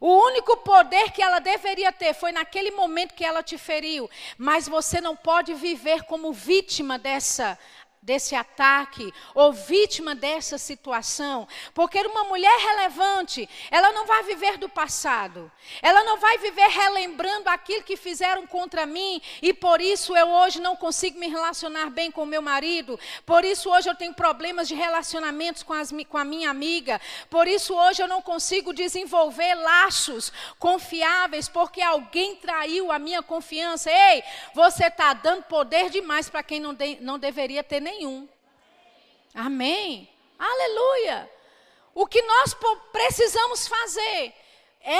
[0.00, 4.66] O único poder que ela deveria ter foi naquele momento que ela te feriu, mas
[4.66, 7.58] você não pode viver como vítima dessa
[8.04, 14.68] desse ataque ou vítima dessa situação, porque uma mulher relevante, ela não vai viver do
[14.68, 20.28] passado, ela não vai viver relembrando aquilo que fizeram contra mim e por isso eu
[20.28, 24.68] hoje não consigo me relacionar bem com meu marido, por isso hoje eu tenho problemas
[24.68, 29.54] de relacionamentos com, as, com a minha amiga, por isso hoje eu não consigo desenvolver
[29.54, 33.90] laços confiáveis porque alguém traiu a minha confiança.
[33.90, 38.28] Ei, você está dando poder demais para quem não, de, não deveria ter nem nenhum.
[39.34, 40.08] Amém.
[40.38, 41.30] Aleluia.
[41.94, 42.56] O que nós
[42.92, 44.34] precisamos fazer
[44.80, 44.98] é,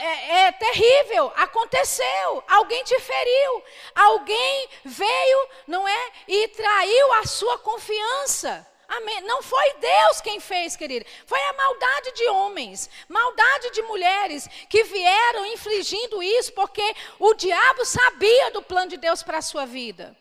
[0.00, 3.62] é, é, terrível, aconteceu, alguém te feriu,
[3.94, 8.66] alguém veio, não é, e traiu a sua confiança.
[8.88, 9.20] Amém.
[9.20, 11.04] Não foi Deus quem fez, querida.
[11.26, 17.84] Foi a maldade de homens, maldade de mulheres que vieram infligindo isso porque o diabo
[17.84, 20.16] sabia do plano de Deus para a sua vida.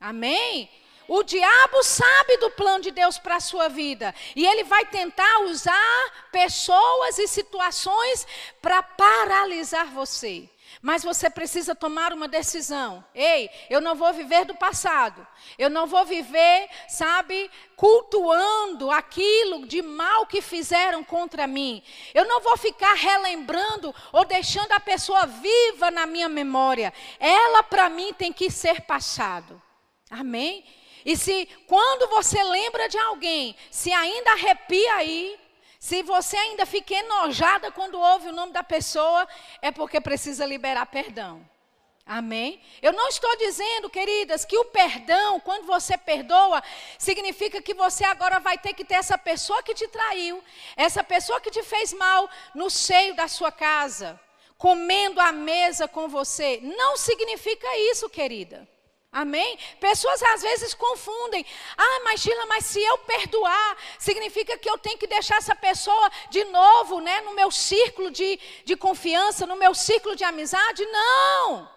[0.00, 0.70] Amém?
[1.06, 4.14] O diabo sabe do plano de Deus para a sua vida.
[4.34, 8.26] E ele vai tentar usar pessoas e situações
[8.60, 10.48] para paralisar você.
[10.80, 13.04] Mas você precisa tomar uma decisão.
[13.14, 15.26] Ei, eu não vou viver do passado.
[15.58, 21.82] Eu não vou viver, sabe, cultuando aquilo de mal que fizeram contra mim.
[22.12, 26.92] Eu não vou ficar relembrando ou deixando a pessoa viva na minha memória.
[27.18, 29.60] Ela para mim tem que ser passado.
[30.10, 30.64] Amém?
[31.04, 35.38] E se quando você lembra de alguém, se ainda arrepia aí,
[35.78, 39.28] se você ainda fica enojada quando ouve o nome da pessoa,
[39.60, 41.46] é porque precisa liberar perdão.
[42.06, 42.60] Amém?
[42.82, 46.62] Eu não estou dizendo, queridas, que o perdão, quando você perdoa,
[46.98, 50.42] significa que você agora vai ter que ter essa pessoa que te traiu,
[50.76, 54.20] essa pessoa que te fez mal no seio da sua casa,
[54.58, 56.60] comendo à mesa com você.
[56.62, 58.68] Não significa isso, querida.
[59.14, 59.56] Amém?
[59.78, 61.46] Pessoas às vezes confundem.
[61.78, 66.10] Ah, mas Gila, mas se eu perdoar, significa que eu tenho que deixar essa pessoa
[66.30, 70.84] de novo, né, no meu círculo de, de confiança, no meu círculo de amizade?
[70.86, 71.70] Não.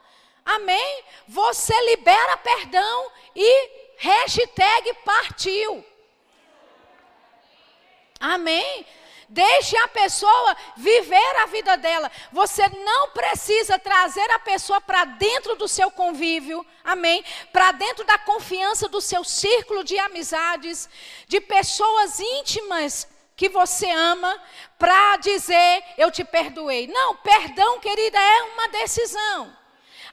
[0.43, 1.03] Amém?
[1.27, 5.85] Você libera perdão e hashtag partiu.
[8.19, 8.83] Amém?
[9.29, 12.09] Deixe a pessoa viver a vida dela.
[12.31, 17.23] Você não precisa trazer a pessoa para dentro do seu convívio, amém?
[17.51, 20.89] Para dentro da confiança do seu círculo de amizades,
[21.27, 24.41] de pessoas íntimas que você ama,
[24.79, 26.87] para dizer eu te perdoei.
[26.87, 29.55] Não, perdão, querida, é uma decisão.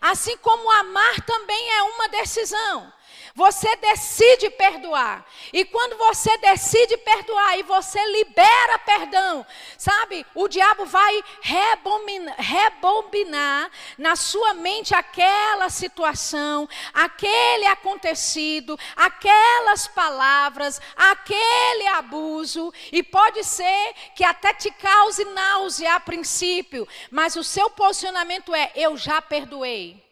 [0.00, 2.92] Assim como amar também é uma decisão.
[3.36, 5.26] Você decide perdoar.
[5.52, 9.44] E quando você decide perdoar e você libera perdão,
[9.76, 10.24] sabe?
[10.36, 13.68] O diabo vai rebobinar, rebobinar
[13.98, 22.72] na sua mente aquela situação, aquele acontecido, aquelas palavras, aquele abuso.
[22.92, 28.70] E pode ser que até te cause náusea a princípio, mas o seu posicionamento é:
[28.76, 30.03] eu já perdoei.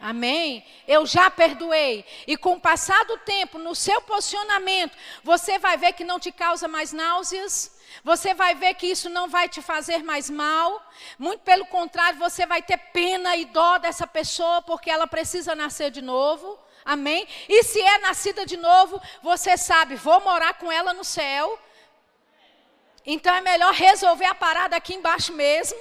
[0.00, 0.64] Amém?
[0.88, 2.04] Eu já perdoei.
[2.26, 6.32] E com o passar do tempo, no seu posicionamento, você vai ver que não te
[6.32, 7.78] causa mais náuseas.
[8.02, 10.82] Você vai ver que isso não vai te fazer mais mal.
[11.18, 15.90] Muito pelo contrário, você vai ter pena e dó dessa pessoa, porque ela precisa nascer
[15.90, 16.58] de novo.
[16.82, 17.28] Amém?
[17.46, 21.58] E se é nascida de novo, você sabe, vou morar com ela no céu.
[23.04, 25.78] Então é melhor resolver a parada aqui embaixo mesmo.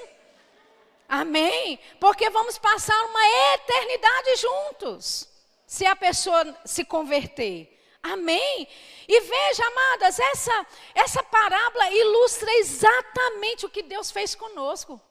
[1.10, 1.80] Amém?
[2.00, 5.28] Porque vamos passar uma eternidade juntos,
[5.66, 7.76] se a pessoa se converter.
[8.04, 8.68] Amém?
[9.08, 15.02] E veja, amadas, essa, essa parábola ilustra exatamente o que Deus fez conosco.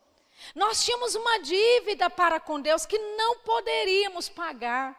[0.55, 4.97] Nós tínhamos uma dívida para com Deus que não poderíamos pagar.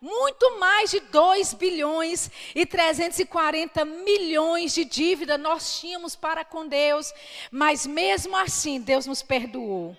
[0.00, 7.12] Muito mais de 2 bilhões e 340 milhões de dívida nós tínhamos para com Deus,
[7.50, 9.96] mas mesmo assim Deus nos perdoou.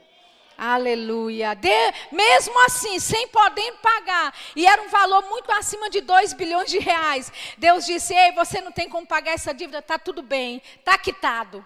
[0.60, 1.54] Aleluia.
[1.54, 6.70] De, mesmo assim, sem poder pagar, e era um valor muito acima de 2 bilhões
[6.70, 7.32] de reais.
[7.58, 11.66] Deus disse: Ei, você não tem como pagar essa dívida, está tudo bem, está quitado.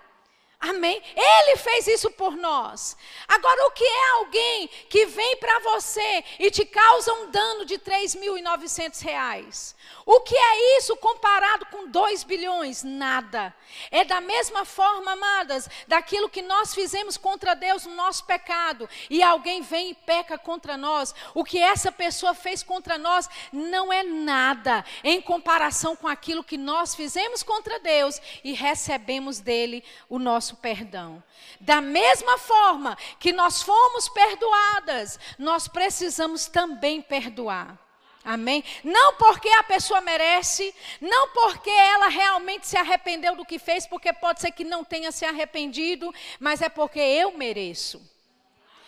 [0.63, 1.01] Amém?
[1.13, 2.95] Ele fez isso por nós.
[3.27, 7.77] Agora, o que é alguém que vem para você e te causa um dano de
[7.77, 9.75] 3.900 reais?
[10.05, 12.81] O que é isso comparado com 2 bilhões?
[12.81, 13.53] Nada.
[13.91, 19.21] É da mesma forma, amadas, daquilo que nós fizemos contra Deus no nosso pecado, e
[19.21, 21.13] alguém vem e peca contra nós.
[21.33, 26.57] O que essa pessoa fez contra nós não é nada em comparação com aquilo que
[26.57, 31.23] nós fizemos contra Deus e recebemos dele o nosso perdão.
[31.59, 37.77] Da mesma forma que nós fomos perdoadas, nós precisamos também perdoar.
[38.23, 38.63] Amém?
[38.83, 44.13] Não porque a pessoa merece, não porque ela realmente se arrependeu do que fez, porque
[44.13, 48.01] pode ser que não tenha se arrependido, mas é porque eu mereço.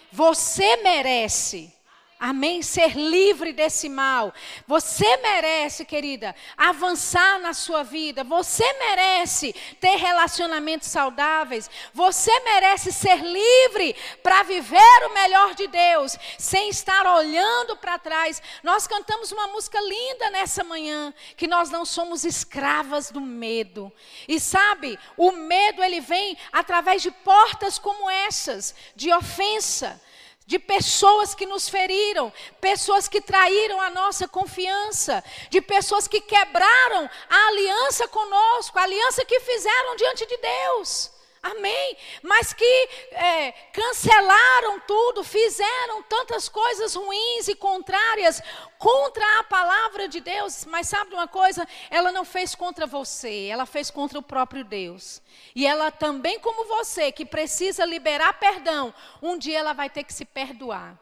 [0.10, 1.75] Você merece.
[2.18, 2.62] Amém?
[2.62, 4.34] Ser livre desse mal.
[4.66, 8.24] Você merece, querida, avançar na sua vida.
[8.24, 11.70] Você merece ter relacionamentos saudáveis.
[11.94, 13.94] Você merece ser livre
[14.24, 18.42] para viver o melhor de Deus, sem estar olhando para trás.
[18.64, 23.92] Nós cantamos uma música linda nessa manhã, que nós não somos escravas do medo.
[24.26, 30.02] E sabe, o medo ele vem através de portas como essas, de ofensa
[30.46, 32.32] de pessoas que nos feriram,
[32.62, 39.26] pessoas que traíram a nossa confiança, de pessoas que quebraram a aliança conosco, a aliança
[39.26, 41.15] que fizeram diante de Deus.
[41.46, 41.96] Amém.
[42.24, 48.42] Mas que é, cancelaram tudo, fizeram tantas coisas ruins e contrárias
[48.80, 50.66] contra a palavra de Deus.
[50.66, 51.68] Mas sabe uma coisa?
[51.92, 55.22] Ela não fez contra você, ela fez contra o próprio Deus.
[55.54, 58.92] E ela também, como você, que precisa liberar perdão,
[59.22, 61.00] um dia ela vai ter que se perdoar.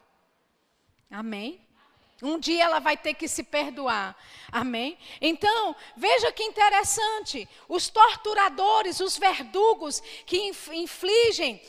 [1.10, 1.66] Amém.
[2.24, 4.16] Um dia ela vai ter que se perdoar.
[4.50, 4.98] Amém?
[5.20, 7.48] Então, veja que interessante.
[7.68, 10.38] Os torturadores, os verdugos que
[10.72, 11.62] infligem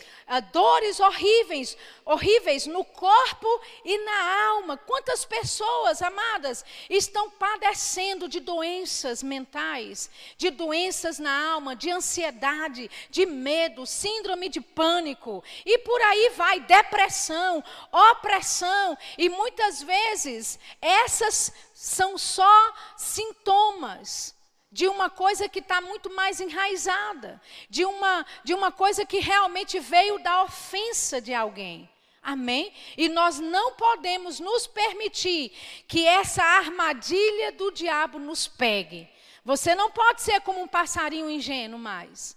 [0.53, 3.47] dores horríveis, horríveis no corpo
[3.85, 4.77] e na alma.
[4.77, 13.27] Quantas pessoas, amadas, estão padecendo de doenças mentais, de doenças na alma, de ansiedade, de
[13.27, 17.63] medo, síndrome de pânico, e por aí vai depressão,
[17.93, 24.35] opressão, e muitas vezes essas são só sintomas
[24.75, 29.79] de uma coisa que está muito mais enraizada, de uma, de uma coisa que realmente
[29.79, 31.89] veio da ofensa de alguém.
[32.21, 32.73] Amém?
[32.97, 35.53] E nós não podemos nos permitir
[35.87, 39.09] que essa armadilha do diabo nos pegue.
[39.45, 42.37] Você não pode ser como um passarinho ingênuo mais.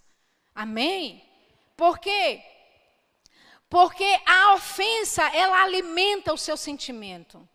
[0.53, 1.23] Amém?
[1.75, 2.43] Por quê?
[3.67, 7.49] Porque a ofensa, ela alimenta o seu sentimento.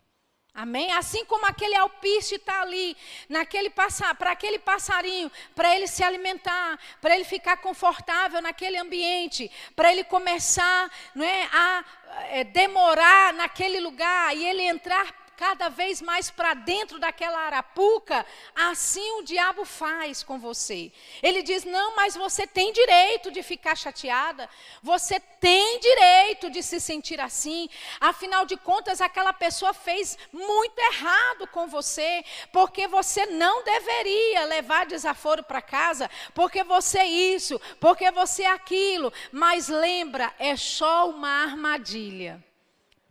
[0.55, 0.91] Amém?
[0.91, 2.95] Assim como aquele alpiste está ali,
[3.27, 9.91] naquele para aquele passarinho, para ele se alimentar, para ele ficar confortável naquele ambiente, para
[9.91, 11.85] ele começar não é, a
[12.29, 18.25] é, demorar naquele lugar e ele entrar cada vez mais para dentro daquela arapuca,
[18.55, 20.89] assim o diabo faz com você.
[21.21, 24.49] Ele diz: não, mas você tem direito de ficar chateada,
[24.81, 27.69] você tem direito de se sentir assim,
[27.99, 32.23] afinal de contas, aquela pessoa fez muito errado com você,
[32.53, 39.67] porque você não deveria levar desaforo para casa, porque você isso, porque você aquilo, mas
[39.67, 42.41] lembra, é só uma armadilha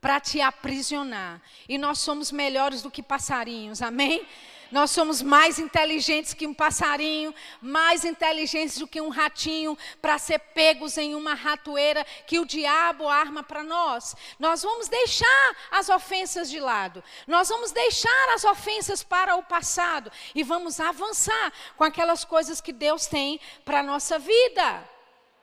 [0.03, 1.40] para te aprisionar.
[1.68, 4.26] E nós somos melhores do que passarinhos, amém?
[4.72, 10.38] Nós somos mais inteligentes que um passarinho, mais inteligentes do que um ratinho, para ser
[10.38, 14.16] pegos em uma ratoeira que o diabo arma para nós.
[14.40, 20.11] Nós vamos deixar as ofensas de lado, nós vamos deixar as ofensas para o passado
[20.34, 24.82] e vamos avançar com aquelas coisas que Deus tem para a nossa vida.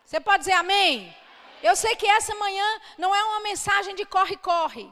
[0.04, 1.16] Você pode dizer amém?
[1.62, 4.92] Eu sei que essa manhã não é uma mensagem de corre-corre.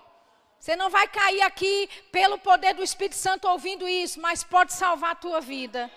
[0.60, 5.12] Você não vai cair aqui pelo poder do Espírito Santo ouvindo isso, mas pode salvar
[5.12, 5.90] a tua vida.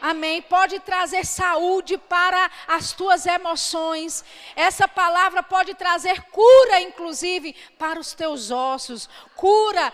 [0.00, 0.42] Amém.
[0.42, 4.24] Pode trazer saúde para as tuas emoções.
[4.54, 9.92] Essa palavra pode trazer cura, inclusive, para os teus ossos, cura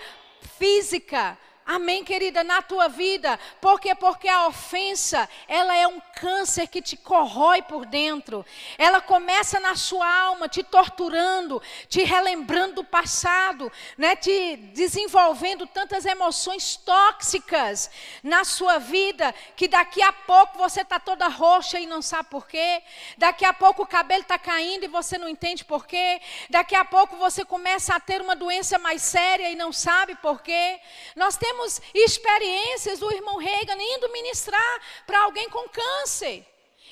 [0.59, 3.39] física, Amém, querida, na tua vida.
[3.61, 3.95] Por quê?
[3.95, 8.45] Porque a ofensa, ela é um câncer que te corrói por dentro.
[8.77, 14.17] Ela começa na sua alma, te torturando, te relembrando do passado, né?
[14.17, 17.91] te desenvolvendo tantas emoções tóxicas
[18.25, 22.49] na sua vida, que daqui a pouco você está toda roxa e não sabe por
[22.49, 22.83] quê.
[23.17, 26.21] Daqui a pouco o cabelo está caindo e você não entende por quê.
[26.51, 30.43] Daqui a pouco você começa a ter uma doença mais séria e não sabe por
[30.43, 30.81] quê.
[31.15, 36.45] Nós temos temos experiências do irmão Reagan indo ministrar para alguém com câncer.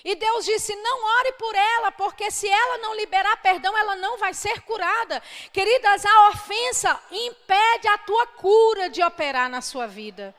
[0.04, 4.16] E Deus disse: não ore por ela, porque se ela não liberar perdão, ela não
[4.16, 5.20] vai ser curada.
[5.52, 10.34] Queridas, a ofensa impede a tua cura de operar na sua vida.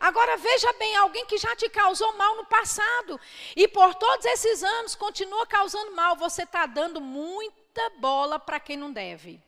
[0.00, 3.18] Agora veja bem, alguém que já te causou mal no passado
[3.56, 8.76] e por todos esses anos continua causando mal, você está dando muita bola para quem
[8.76, 9.40] não deve.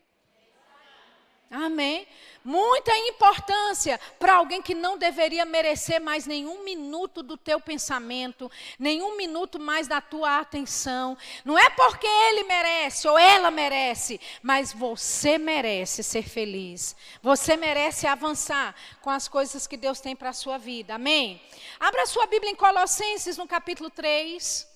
[1.50, 2.06] Amém?
[2.44, 8.48] Muita importância para alguém que não deveria merecer mais nenhum minuto do teu pensamento,
[8.78, 11.18] nenhum minuto mais da tua atenção.
[11.44, 16.94] Não é porque ele merece ou ela merece, mas você merece ser feliz.
[17.20, 18.72] Você merece avançar
[19.02, 20.94] com as coisas que Deus tem para a sua vida.
[20.94, 21.42] Amém?
[21.80, 24.68] Abra sua Bíblia em Colossenses, no capítulo 3.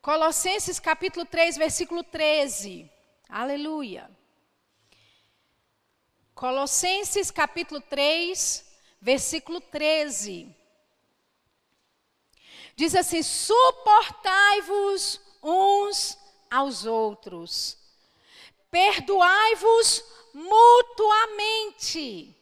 [0.00, 2.88] Colossenses, capítulo 3, versículo 13.
[3.28, 4.08] Aleluia.
[6.34, 8.64] Colossenses capítulo 3,
[9.00, 10.52] versículo 13.
[12.74, 16.18] Diz assim: suportai-vos uns
[16.50, 17.78] aos outros,
[18.70, 20.04] perdoai-vos
[20.34, 22.36] mutuamente,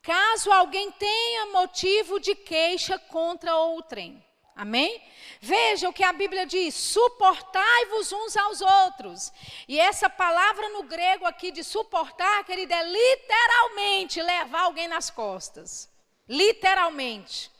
[0.00, 4.24] caso alguém tenha motivo de queixa contra outrem.
[4.54, 5.02] Amém?
[5.40, 9.32] Veja o que a Bíblia diz: suportai-vos uns aos outros.
[9.66, 15.90] E essa palavra no grego aqui de suportar, querida, é literalmente levar alguém nas costas.
[16.28, 17.50] Literalmente.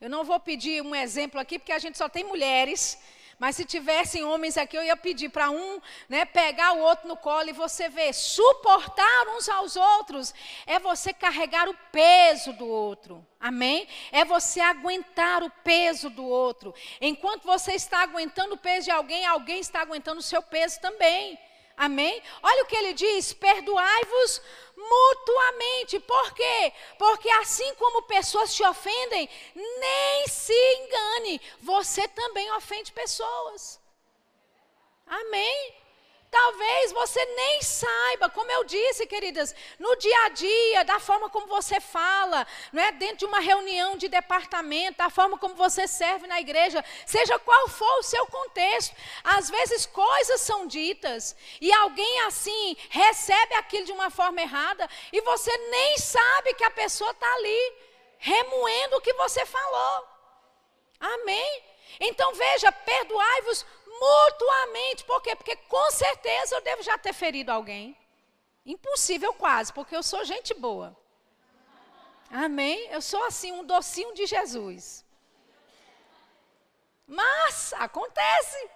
[0.00, 2.98] Eu não vou pedir um exemplo aqui, porque a gente só tem mulheres.
[3.38, 7.16] Mas se tivessem homens aqui, eu ia pedir para um né, pegar o outro no
[7.16, 8.12] colo e você ver.
[8.12, 10.34] Suportar uns aos outros
[10.66, 13.24] é você carregar o peso do outro.
[13.38, 13.86] Amém?
[14.10, 16.74] É você aguentar o peso do outro.
[17.00, 21.38] Enquanto você está aguentando o peso de alguém, alguém está aguentando o seu peso também.
[21.78, 22.20] Amém?
[22.42, 24.42] Olha o que ele diz: perdoai-vos
[24.76, 26.00] mutuamente.
[26.00, 26.72] Por quê?
[26.98, 33.80] Porque assim como pessoas te ofendem, nem se engane, você também ofende pessoas.
[35.06, 35.74] Amém?
[36.30, 41.46] Talvez você nem saiba, como eu disse, queridas, no dia a dia, da forma como
[41.46, 46.26] você fala, não é dentro de uma reunião de departamento, da forma como você serve
[46.26, 48.94] na igreja, seja qual for o seu contexto.
[49.24, 55.22] Às vezes coisas são ditas e alguém assim recebe aquilo de uma forma errada e
[55.22, 57.72] você nem sabe que a pessoa está ali
[58.18, 60.08] remoendo o que você falou.
[61.00, 61.62] Amém?
[62.00, 63.64] Então veja, perdoai-vos
[64.00, 65.04] mutuamente.
[65.04, 65.34] Por quê?
[65.36, 67.96] Porque com certeza eu devo já ter ferido alguém.
[68.64, 70.96] Impossível quase, porque eu sou gente boa.
[72.30, 72.88] Amém?
[72.90, 75.04] Eu sou assim, um docinho de Jesus.
[77.06, 78.70] Mas acontece.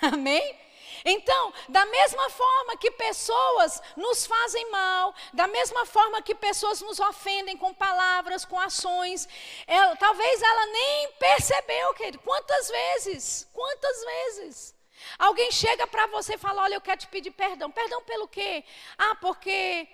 [0.00, 0.58] Amém?
[1.04, 7.00] Então, da mesma forma que pessoas nos fazem mal, da mesma forma que pessoas nos
[7.00, 9.28] ofendem com palavras, com ações,
[9.66, 12.18] ela, talvez ela nem percebeu, querido.
[12.20, 13.48] Quantas vezes?
[13.52, 14.74] Quantas vezes?
[15.18, 17.70] Alguém chega para você e fala: Olha, eu quero te pedir perdão.
[17.70, 18.64] Perdão pelo quê?
[18.98, 19.88] Ah, porque.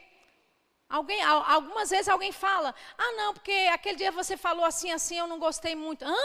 [0.88, 5.26] Alguém, algumas vezes alguém fala: Ah, não, porque aquele dia você falou assim, assim, eu
[5.26, 6.04] não gostei muito.
[6.04, 6.16] Hã?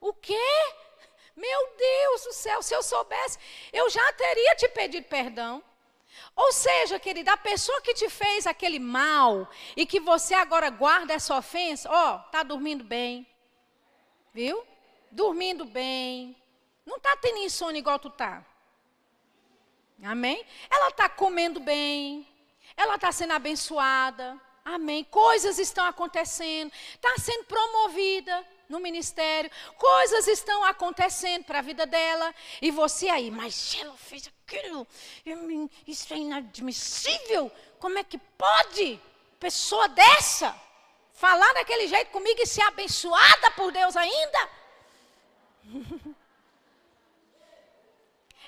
[0.00, 0.34] O quê?
[1.36, 3.38] Meu Deus do céu, se eu soubesse,
[3.72, 5.62] eu já teria te pedido perdão.
[6.34, 11.12] Ou seja, querida, a pessoa que te fez aquele mal e que você agora guarda
[11.12, 13.26] essa ofensa, ó, tá dormindo bem.
[14.32, 14.64] Viu?
[15.10, 16.36] Dormindo bem.
[16.84, 18.44] Não tá tendo insônia igual tu tá.
[20.02, 20.44] Amém?
[20.70, 22.26] Ela tá comendo bem.
[22.76, 24.40] Ela tá sendo abençoada.
[24.64, 25.04] Amém.
[25.04, 26.72] Coisas estão acontecendo.
[26.94, 33.30] Está sendo promovida no ministério, coisas estão acontecendo para a vida dela, e você aí,
[33.30, 34.86] mas ela fez aquilo,
[35.86, 39.00] isso é inadmissível, como é que pode
[39.38, 40.58] pessoa dessa
[41.12, 44.50] falar daquele jeito comigo e ser abençoada por Deus ainda?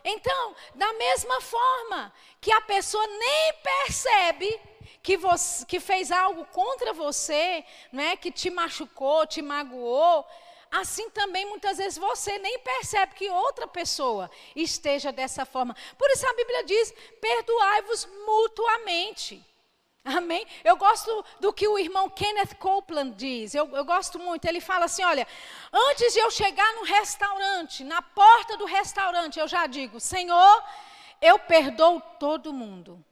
[0.05, 4.61] Então, da mesma forma que a pessoa nem percebe
[5.03, 10.25] que, você, que fez algo contra você, né, que te machucou, te magoou,
[10.71, 15.77] assim também muitas vezes você nem percebe que outra pessoa esteja dessa forma.
[15.99, 19.45] Por isso a Bíblia diz: perdoai-vos mutuamente.
[20.05, 20.45] Amém?
[20.65, 23.55] Eu gosto do que o irmão Kenneth Copeland diz.
[23.55, 24.45] Eu, eu, gosto muito.
[24.47, 25.27] Ele fala assim: olha,
[25.73, 30.65] antes de eu chegar no restaurante, na porta do restaurante, eu já digo: Senhor,
[31.21, 33.05] eu perdoo todo mundo.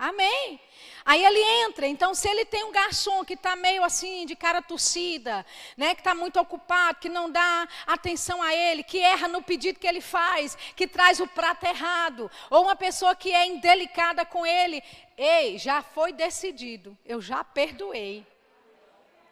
[0.00, 0.58] Amém.
[1.04, 4.62] Aí ele entra, então se ele tem um garçom que está meio assim, de cara
[4.62, 5.44] torcida,
[5.76, 9.78] né, que está muito ocupado, que não dá atenção a ele, que erra no pedido
[9.78, 14.46] que ele faz, que traz o prato errado, ou uma pessoa que é indelicada com
[14.46, 14.82] ele,
[15.18, 18.26] ei, já foi decidido, eu já perdoei.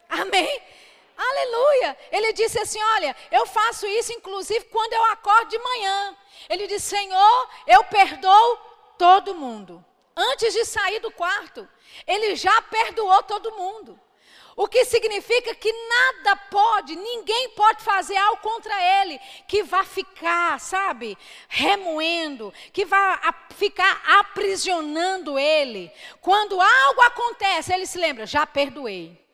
[0.06, 0.62] Amém?
[1.16, 1.96] Aleluia!
[2.12, 6.16] Ele disse assim: Olha, eu faço isso inclusive quando eu acordo de manhã.
[6.48, 8.58] Ele disse: Senhor, eu perdoo
[8.98, 9.84] todo mundo.
[10.20, 11.68] Antes de sair do quarto,
[12.04, 13.98] ele já perdoou todo mundo.
[14.56, 20.58] O que significa que nada pode, ninguém pode fazer algo contra ele que vá ficar,
[20.58, 21.16] sabe,
[21.48, 25.92] remoendo, que vá ficar aprisionando ele.
[26.20, 29.24] Quando algo acontece, ele se lembra: já perdoei.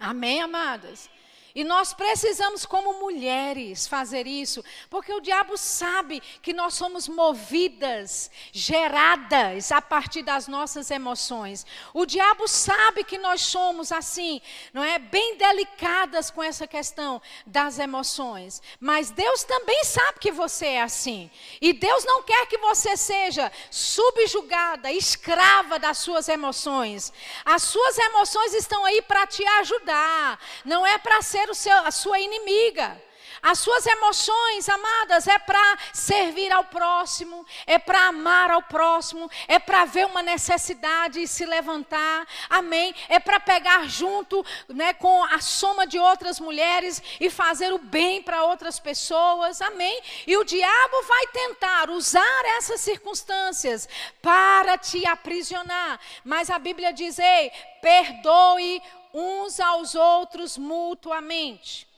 [0.00, 1.10] Amém, amadas?
[1.56, 8.30] E nós precisamos, como mulheres, fazer isso, porque o diabo sabe que nós somos movidas,
[8.52, 11.64] geradas a partir das nossas emoções.
[11.94, 14.98] O diabo sabe que nós somos assim, não é?
[14.98, 18.60] Bem delicadas com essa questão das emoções.
[18.78, 21.30] Mas Deus também sabe que você é assim.
[21.58, 27.10] E Deus não quer que você seja subjugada, escrava das suas emoções.
[27.46, 31.90] As suas emoções estão aí para te ajudar, não é para ser ser seu, a
[31.90, 33.00] sua inimiga.
[33.42, 39.58] As suas emoções, amadas, é para servir ao próximo, é para amar ao próximo, é
[39.58, 42.94] para ver uma necessidade e se levantar, amém?
[43.08, 48.22] É para pegar junto né, com a soma de outras mulheres e fazer o bem
[48.22, 50.00] para outras pessoas, amém?
[50.26, 53.88] E o diabo vai tentar usar essas circunstâncias
[54.20, 58.82] para te aprisionar, mas a Bíblia diz: ei, perdoe
[59.16, 61.88] uns aos outros mutuamente.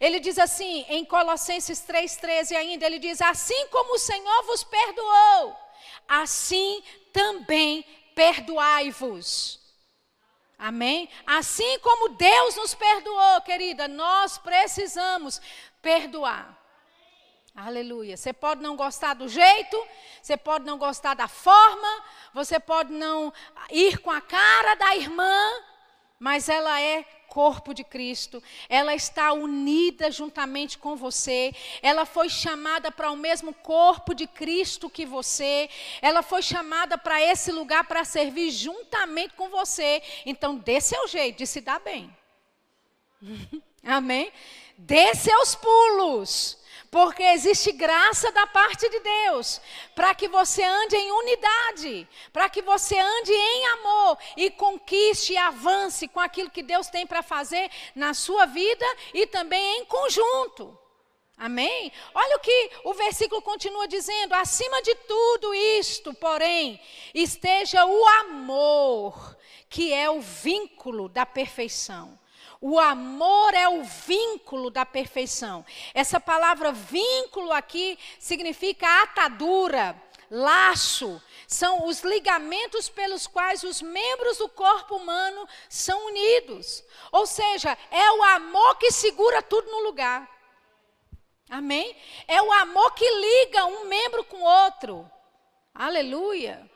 [0.00, 5.56] Ele diz assim, em Colossenses 3,13 ainda, ele diz: Assim como o Senhor vos perdoou,
[6.08, 7.84] assim também
[8.14, 9.60] perdoai-vos.
[10.58, 11.10] Amém?
[11.26, 15.40] Assim como Deus nos perdoou, querida, nós precisamos
[15.82, 16.58] perdoar.
[17.54, 18.16] Aleluia.
[18.16, 19.80] Você pode não gostar do jeito,
[20.22, 23.32] você pode não gostar da forma, você pode não
[23.70, 25.52] ir com a cara da irmã,
[26.24, 32.90] mas ela é corpo de Cristo, ela está unida juntamente com você, ela foi chamada
[32.90, 35.68] para o mesmo corpo de Cristo que você,
[36.00, 40.02] ela foi chamada para esse lugar para servir juntamente com você.
[40.24, 42.10] Então, dê seu jeito de se dar bem.
[43.84, 44.32] Amém?
[44.78, 46.56] Dê seus pulos
[46.94, 49.60] porque existe graça da parte de Deus
[49.96, 55.36] para que você ande em unidade, para que você ande em amor e conquiste e
[55.36, 60.78] avance com aquilo que Deus tem para fazer na sua vida e também em conjunto.
[61.36, 61.90] Amém?
[62.14, 66.80] Olha o que o versículo continua dizendo: acima de tudo isto, porém,
[67.12, 69.36] esteja o amor,
[69.68, 72.16] que é o vínculo da perfeição.
[72.66, 75.66] O amor é o vínculo da perfeição.
[75.92, 79.94] Essa palavra vínculo aqui significa atadura,
[80.30, 81.22] laço.
[81.46, 86.82] São os ligamentos pelos quais os membros do corpo humano são unidos.
[87.12, 90.26] Ou seja, é o amor que segura tudo no lugar.
[91.50, 91.94] Amém?
[92.26, 95.06] É o amor que liga um membro com outro.
[95.74, 96.66] Aleluia.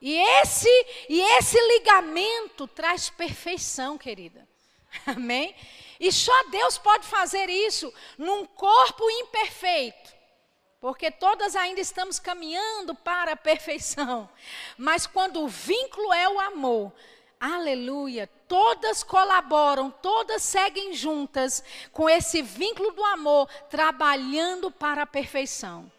[0.00, 4.51] E esse, e esse ligamento traz perfeição, querida.
[5.06, 5.54] Amém?
[5.98, 10.12] E só Deus pode fazer isso num corpo imperfeito.
[10.80, 14.28] Porque todas ainda estamos caminhando para a perfeição.
[14.76, 16.92] Mas quando o vínculo é o amor,
[17.38, 21.62] aleluia, todas colaboram, todas seguem juntas
[21.92, 25.90] com esse vínculo do amor, trabalhando para a perfeição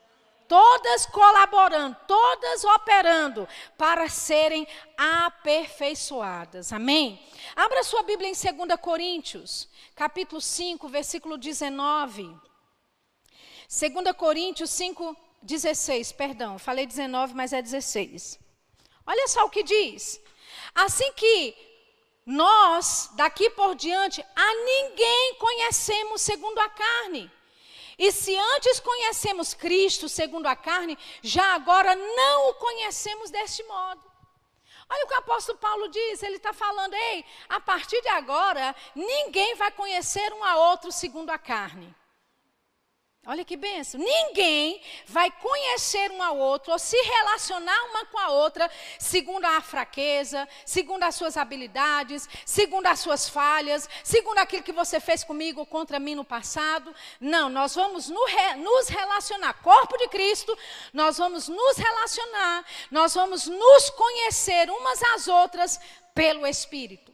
[0.54, 6.72] todas colaborando, todas operando para serem aperfeiçoadas.
[6.72, 7.20] Amém?
[7.56, 12.40] Abra sua Bíblia em 2 Coríntios, capítulo 5, versículo 19.
[13.68, 18.40] 2 Coríntios 5, 16, perdão, falei 19, mas é 16.
[19.08, 20.22] Olha só o que diz.
[20.76, 21.56] Assim que
[22.28, 27.32] nós, daqui por diante, a ninguém conhecemos segundo a carne.
[27.98, 34.02] E se antes conhecemos Cristo segundo a carne, já agora não o conhecemos deste modo.
[34.90, 38.76] Olha o que o apóstolo Paulo diz, ele está falando, ei, a partir de agora,
[38.94, 41.96] ninguém vai conhecer um a outro segundo a carne.
[43.26, 44.02] Olha que benção.
[44.02, 48.70] Ninguém vai conhecer um ao outro ou se relacionar uma com a outra
[49.00, 55.00] segundo a fraqueza, segundo as suas habilidades, segundo as suas falhas, segundo aquilo que você
[55.00, 56.94] fez comigo ou contra mim no passado.
[57.18, 59.54] Não, nós vamos nos relacionar.
[59.62, 60.58] Corpo de Cristo,
[60.92, 65.80] nós vamos nos relacionar, nós vamos nos conhecer umas às outras
[66.14, 67.14] pelo Espírito.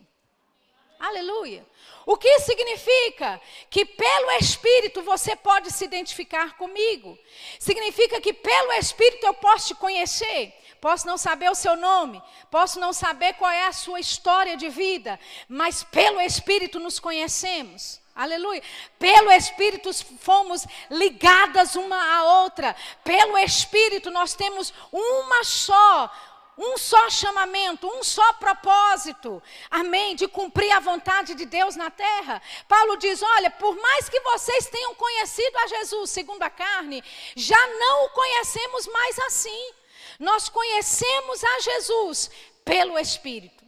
[0.99, 1.68] Aleluia.
[2.09, 3.39] O que significa?
[3.69, 7.15] Que pelo Espírito você pode se identificar comigo.
[7.59, 10.51] Significa que pelo Espírito eu posso te conhecer.
[10.81, 14.69] posso não saber o seu nome, posso não saber qual é a sua história de
[14.69, 18.01] vida, mas pelo Espírito nos conhecemos.
[18.15, 18.63] Aleluia.
[18.97, 22.75] Pelo Espírito fomos ligadas uma à outra.
[23.03, 26.11] Pelo Espírito nós temos uma só
[26.59, 29.41] um só chamamento, um só propósito,
[29.71, 32.41] amém, de cumprir a vontade de Deus na terra.
[32.67, 37.01] Paulo diz: olha, por mais que vocês tenham conhecido a Jesus segundo a carne,
[37.33, 39.71] já não o conhecemos mais assim.
[40.19, 42.29] Nós conhecemos a Jesus
[42.65, 43.58] pelo Espírito.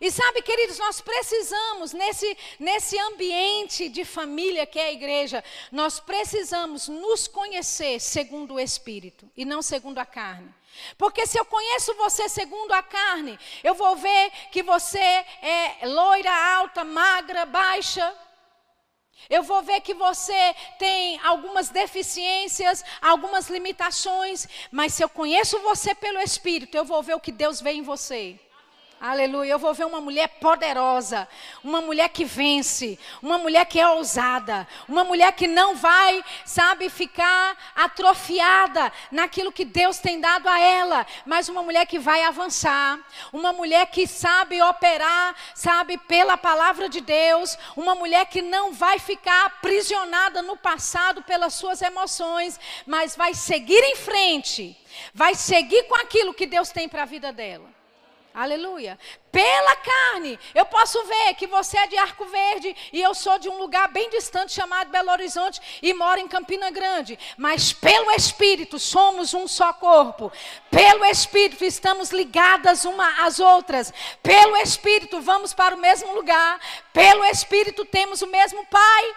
[0.00, 5.42] E sabe, queridos, nós precisamos, nesse, nesse ambiente de família que é a igreja,
[5.72, 10.54] nós precisamos nos conhecer segundo o Espírito e não segundo a carne.
[10.96, 16.30] Porque se eu conheço você segundo a carne, eu vou ver que você é loira,
[16.56, 18.14] alta, magra, baixa.
[19.28, 25.92] Eu vou ver que você tem algumas deficiências, algumas limitações, mas se eu conheço você
[25.94, 28.38] pelo Espírito, eu vou ver o que Deus vê em você.
[29.00, 29.52] Aleluia.
[29.52, 31.28] Eu vou ver uma mulher poderosa,
[31.62, 36.90] uma mulher que vence, uma mulher que é ousada, uma mulher que não vai, sabe,
[36.90, 42.98] ficar atrofiada naquilo que Deus tem dado a ela, mas uma mulher que vai avançar,
[43.32, 48.98] uma mulher que sabe operar, sabe, pela palavra de Deus, uma mulher que não vai
[48.98, 54.76] ficar aprisionada no passado pelas suas emoções, mas vai seguir em frente,
[55.14, 57.77] vai seguir com aquilo que Deus tem para a vida dela.
[58.38, 58.96] Aleluia.
[59.32, 63.48] Pela carne, eu posso ver que você é de Arco Verde e eu sou de
[63.48, 67.18] um lugar bem distante chamado Belo Horizonte e moro em Campina Grande.
[67.36, 70.30] Mas pelo Espírito somos um só corpo.
[70.70, 73.92] Pelo Espírito estamos ligadas uma às outras.
[74.22, 76.60] Pelo Espírito vamos para o mesmo lugar.
[76.92, 79.16] Pelo Espírito temos o mesmo Pai.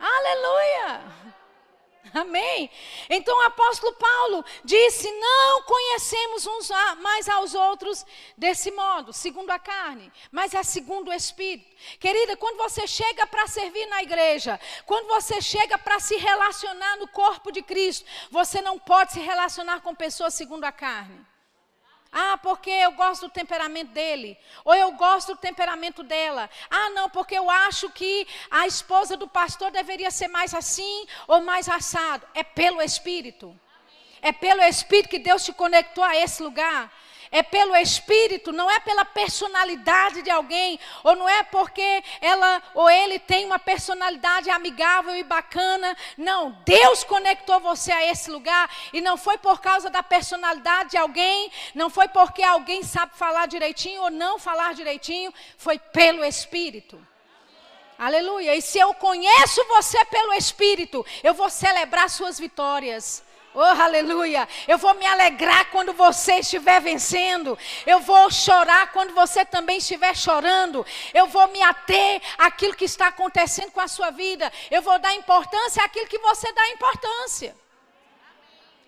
[0.00, 1.23] Aleluia.
[2.22, 2.70] Amém?
[3.10, 8.06] Então o apóstolo Paulo disse: Não conhecemos uns mais aos outros
[8.38, 11.74] desse modo, segundo a carne, mas é segundo o Espírito.
[11.98, 17.08] Querida, quando você chega para servir na igreja, quando você chega para se relacionar no
[17.08, 21.33] corpo de Cristo, você não pode se relacionar com pessoas segundo a carne.
[22.16, 24.38] Ah, porque eu gosto do temperamento dele.
[24.64, 26.48] Ou eu gosto do temperamento dela.
[26.70, 31.42] Ah, não, porque eu acho que a esposa do pastor deveria ser mais assim ou
[31.42, 32.24] mais assado.
[32.32, 33.58] É pelo Espírito.
[34.22, 36.88] É pelo Espírito que Deus te conectou a esse lugar
[37.34, 42.88] é pelo espírito, não é pela personalidade de alguém, ou não é porque ela ou
[42.88, 45.96] ele tem uma personalidade amigável e bacana.
[46.16, 50.96] Não, Deus conectou você a esse lugar e não foi por causa da personalidade de
[50.96, 57.04] alguém, não foi porque alguém sabe falar direitinho ou não falar direitinho, foi pelo espírito.
[57.98, 58.54] Aleluia.
[58.54, 63.24] E se eu conheço você pelo Espírito, eu vou celebrar suas vitórias.
[63.56, 64.48] Oh, aleluia.
[64.66, 67.56] Eu vou me alegrar quando você estiver vencendo.
[67.86, 70.84] Eu vou chorar quando você também estiver chorando.
[71.14, 74.52] Eu vou me ater àquilo que está acontecendo com a sua vida.
[74.72, 77.56] Eu vou dar importância àquilo que você dá importância.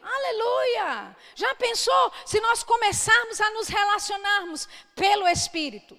[0.03, 1.17] Aleluia.
[1.37, 5.97] Já pensou se nós começarmos a nos relacionarmos pelo Espírito,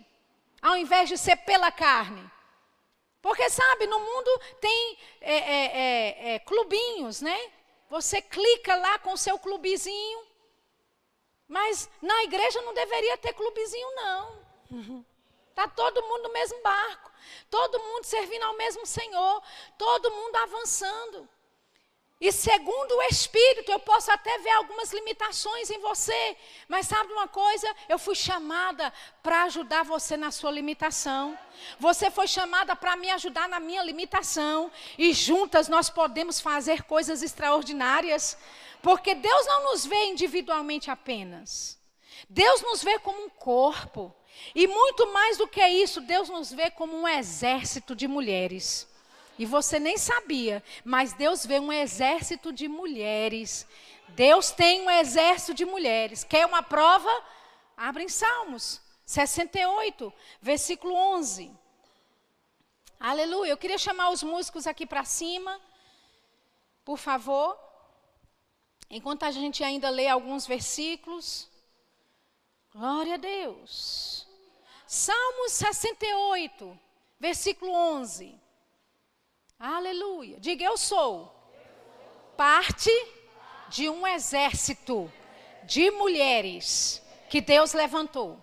[0.62, 2.30] ao invés de ser pela carne?
[3.22, 7.38] Porque, sabe, no mundo tem é, é, é, é clubinhos, né?
[7.90, 10.26] Você clica lá com o seu clubezinho.
[11.48, 15.06] Mas na igreja não deveria ter clubezinho, não.
[15.50, 17.12] Está todo mundo no mesmo barco.
[17.50, 19.42] Todo mundo servindo ao mesmo Senhor.
[19.78, 21.30] Todo mundo avançando.
[22.20, 26.36] E segundo o Espírito, eu posso até ver algumas limitações em você,
[26.68, 27.72] mas sabe uma coisa?
[27.88, 28.92] Eu fui chamada
[29.22, 31.38] para ajudar você na sua limitação.
[31.80, 34.72] Você foi chamada para me ajudar na minha limitação.
[34.98, 38.36] E juntas nós podemos fazer coisas extraordinárias,
[38.82, 41.80] porque Deus não nos vê individualmente apenas.
[42.28, 44.12] Deus nos vê como um corpo.
[44.56, 48.88] E muito mais do que isso, Deus nos vê como um exército de mulheres.
[49.38, 53.68] E você nem sabia, mas Deus vê um exército de mulheres.
[54.10, 56.24] Deus tem um exército de mulheres.
[56.24, 57.12] Quer uma prova?
[57.76, 60.12] Abre em Salmos 68,
[60.42, 61.52] versículo 11.
[63.00, 63.52] Aleluia.
[63.52, 65.62] Eu queria chamar os músicos aqui para cima,
[66.84, 67.58] por favor.
[68.90, 71.48] Enquanto a gente ainda lê alguns versículos.
[72.74, 74.28] Glória a Deus.
[74.88, 76.80] Salmos 68,
[77.20, 78.47] versículo 11.
[79.60, 80.40] Aleluia.
[80.40, 81.34] Diga, eu sou
[82.38, 82.92] parte
[83.70, 85.12] de um exército
[85.64, 88.40] de mulheres que Deus levantou.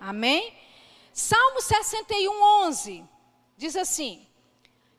[0.00, 0.52] Amém?
[1.12, 3.04] Salmo 61, 11
[3.56, 4.26] diz assim: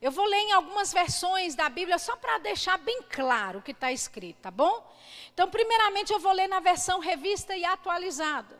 [0.00, 3.72] Eu vou ler em algumas versões da Bíblia só para deixar bem claro o que
[3.72, 4.90] está escrito, tá bom?
[5.34, 8.58] Então, primeiramente, eu vou ler na versão revista e atualizada.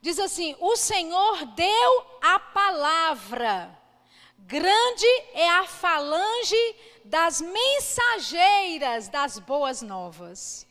[0.00, 3.85] Diz assim: O Senhor deu a palavra,
[4.46, 10.66] grande é a falange das mensageiras das boas novas.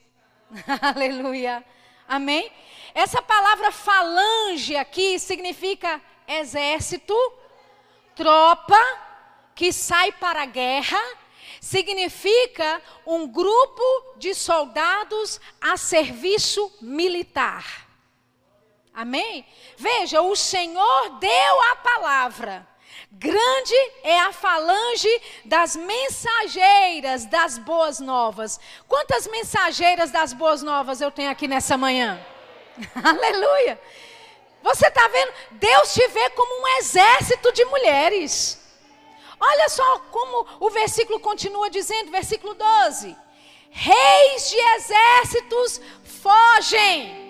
[0.81, 1.63] Aleluia.
[2.07, 2.49] Amém?
[2.93, 7.13] Essa palavra falange aqui significa exército,
[8.15, 8.79] tropa
[9.53, 11.01] que sai para a guerra,
[11.59, 13.83] significa um grupo
[14.17, 17.85] de soldados a serviço militar.
[18.93, 19.45] Amém?
[19.75, 22.74] Veja, o Senhor deu a palavra.
[23.11, 28.59] Grande é a falange das mensageiras das boas novas.
[28.87, 32.19] Quantas mensageiras das boas novas eu tenho aqui nessa manhã?
[33.03, 33.79] Aleluia!
[34.61, 35.31] Você está vendo?
[35.51, 38.59] Deus te vê como um exército de mulheres.
[39.39, 43.15] Olha só como o versículo continua dizendo, versículo 12:
[43.69, 45.81] Reis de exércitos
[46.21, 47.24] fogem.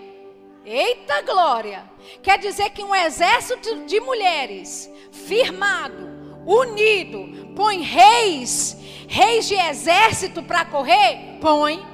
[0.66, 1.84] Eita glória!
[2.24, 6.09] Quer dizer que um exército de mulheres firmado,
[6.45, 8.76] unido, põe reis,
[9.07, 11.38] reis de exército para correr?
[11.39, 11.86] Põe.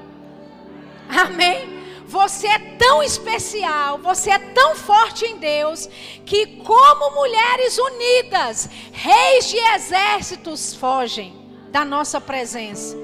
[1.09, 1.81] Amém?
[2.05, 5.87] Você é tão especial, você é tão forte em Deus,
[6.25, 11.33] que como mulheres unidas, reis de exércitos fogem
[11.71, 12.97] da nossa presença.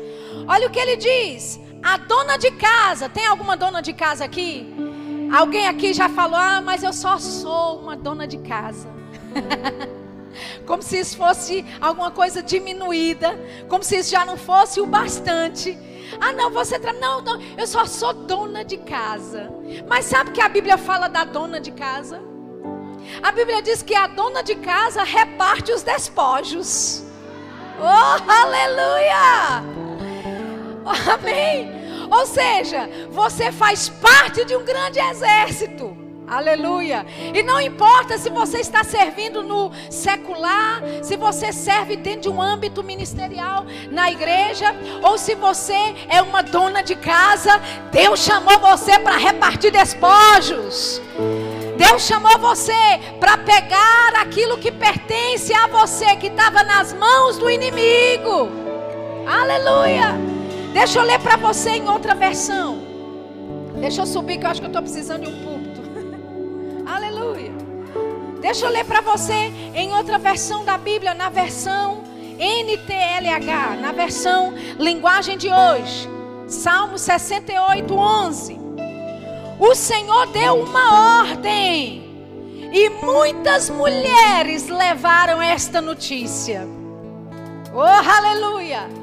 [0.48, 4.77] Olha o que ele diz: a dona de casa, tem alguma dona de casa aqui?
[5.32, 8.90] Alguém aqui já falou: Ah, mas eu só sou uma dona de casa.
[10.66, 15.78] como se isso fosse alguma coisa diminuída, como se isso já não fosse o bastante.
[16.20, 16.94] Ah, não, você tra...
[16.94, 19.50] não, não, eu só sou dona de casa.
[19.88, 22.22] Mas sabe que a Bíblia fala da dona de casa?
[23.22, 27.04] A Bíblia diz que a dona de casa reparte os despojos.
[27.80, 29.64] Oh, aleluia!
[31.14, 31.87] Amém.
[32.10, 36.08] Ou seja, você faz parte de um grande exército.
[36.28, 37.06] Aleluia.
[37.34, 42.42] E não importa se você está servindo no secular, se você serve dentro de um
[42.42, 47.62] âmbito ministerial na igreja, ou se você é uma dona de casa,
[47.94, 51.02] Deus chamou você para repartir despojos.
[51.78, 52.74] Deus chamou você
[53.22, 58.50] para pegar aquilo que pertence a você, que estava nas mãos do inimigo.
[59.26, 60.37] Aleluia.
[60.78, 62.78] Deixa eu ler para você em outra versão.
[63.82, 65.82] Deixa eu subir, que eu acho que eu estou precisando de um púlpito.
[66.86, 67.52] Aleluia.
[68.40, 72.04] Deixa eu ler para você em outra versão da Bíblia, na versão
[72.38, 76.08] NTLH, na versão linguagem de hoje.
[76.48, 78.60] Salmo 68, 11.
[79.60, 82.04] O Senhor deu uma ordem
[82.72, 86.68] e muitas mulheres levaram esta notícia.
[87.74, 88.97] Oh, aleluia!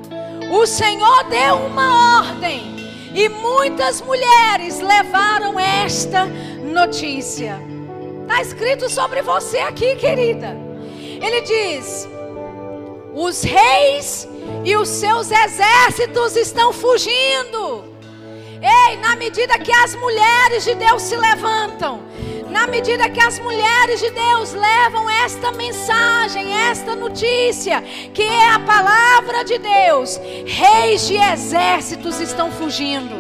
[0.50, 2.74] O Senhor deu uma ordem
[3.14, 6.26] e muitas mulheres levaram esta
[6.62, 7.60] notícia.
[8.22, 10.56] Está escrito sobre você aqui, querida.
[11.20, 12.08] Ele diz:
[13.14, 14.28] os reis
[14.64, 17.84] e os seus exércitos estão fugindo.
[18.60, 22.02] Ei, na medida que as mulheres de Deus se levantam,
[22.54, 28.60] na medida que as mulheres de Deus levam esta mensagem, esta notícia, que é a
[28.60, 33.12] palavra de Deus, reis de exércitos estão fugindo.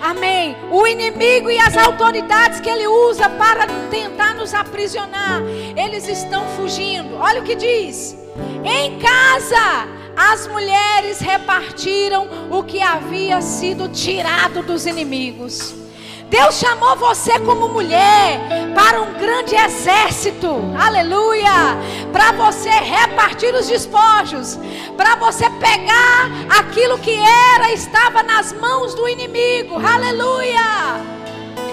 [0.00, 0.56] Amém.
[0.70, 5.42] O inimigo e as autoridades que ele usa para tentar nos aprisionar,
[5.76, 7.16] eles estão fugindo.
[7.16, 8.16] Olha o que diz:
[8.64, 15.83] em casa, as mulheres repartiram o que havia sido tirado dos inimigos.
[16.30, 18.40] Deus chamou você como mulher
[18.74, 20.48] para um grande exército,
[20.78, 21.76] aleluia,
[22.12, 24.58] para você repartir os despojos,
[24.96, 30.60] para você pegar aquilo que era, estava nas mãos do inimigo, aleluia,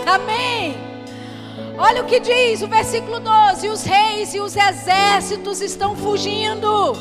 [0.05, 0.77] amém.
[1.77, 6.93] Olha o que diz o versículo 12: os reis e os exércitos estão fugindo,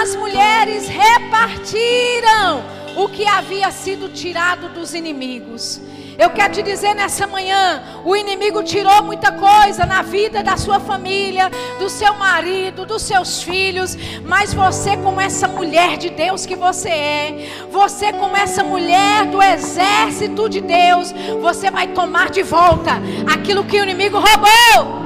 [0.00, 2.62] as mulheres repartiram
[2.96, 5.80] o que havia sido tirado dos inimigos.
[6.16, 10.78] Eu quero te dizer nessa manhã: o inimigo tirou muita coisa na vida da sua
[10.78, 16.54] família, do seu marido, dos seus filhos, mas você, como essa mulher de Deus que
[16.54, 22.92] você é, você, como essa mulher do exército de Deus, você vai tomar de volta
[23.32, 25.04] aquilo que o inimigo roubou.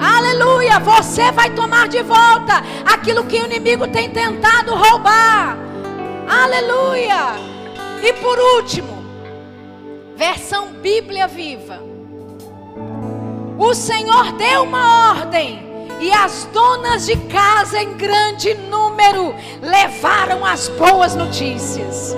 [0.00, 0.78] Aleluia!
[0.78, 5.56] Você vai tomar de volta aquilo que o inimigo tem tentado roubar.
[6.28, 7.34] Aleluia!
[8.02, 8.95] E por último,
[10.16, 11.78] Versão Bíblia Viva.
[13.58, 15.64] O Senhor deu uma ordem
[16.00, 22.16] E as donas de casa, em grande número, levaram as boas notícias.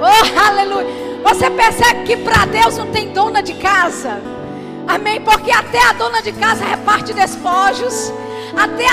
[0.00, 0.86] Oh, aleluia.
[1.22, 4.20] Você percebe que para Deus não tem dona de casa.
[4.86, 5.20] Amém?
[5.20, 8.12] Porque até a dona de casa reparte despojos.
[8.56, 8.84] Até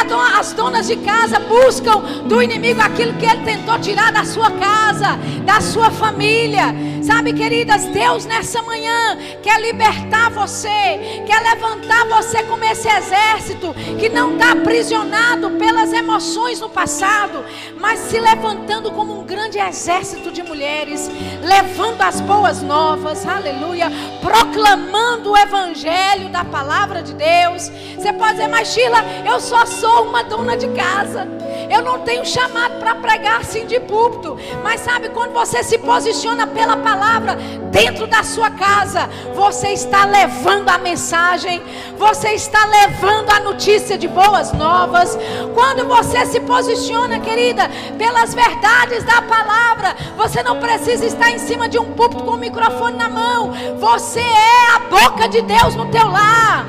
[0.41, 5.17] as donas de casa buscam do inimigo aquilo que ele tentou tirar da sua casa,
[5.45, 6.73] da sua família.
[7.03, 14.07] Sabe, queridas, Deus nessa manhã quer libertar você, quer levantar você como esse exército que
[14.09, 17.43] não está aprisionado pelas emoções no passado,
[17.79, 21.09] mas se levantando como um grande exército de mulheres,
[21.43, 23.91] levando as boas novas, aleluia,
[24.21, 27.71] proclamando o evangelho da palavra de Deus.
[27.97, 31.27] Você pode dizer, mas Sheila, eu só sou uma dona de casa.
[31.69, 34.37] Eu não tenho chamado para pregar assim de púlpito.
[34.63, 37.35] Mas sabe quando você se posiciona pela palavra
[37.69, 41.61] dentro da sua casa, você está levando a mensagem,
[41.97, 45.19] você está levando a notícia de boas novas.
[45.53, 51.67] Quando você se posiciona, querida, pelas verdades da palavra, você não precisa estar em cima
[51.67, 53.51] de um púlpito com o microfone na mão.
[53.77, 56.65] Você é a boca de Deus no teu lar.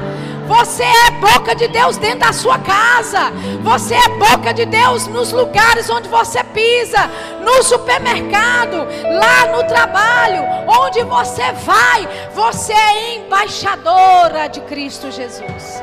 [0.53, 3.33] Você é boca de Deus dentro da sua casa.
[3.63, 7.11] Você é boca de Deus nos lugares onde você pisa,
[7.43, 8.87] no supermercado,
[9.19, 12.07] lá no trabalho, onde você vai.
[12.35, 15.83] Você é embaixadora de Cristo Jesus.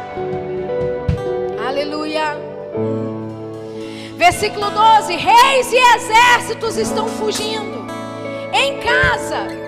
[1.68, 2.38] Aleluia.
[4.18, 7.88] Versículo 12: Reis e exércitos estão fugindo
[8.54, 9.59] em casa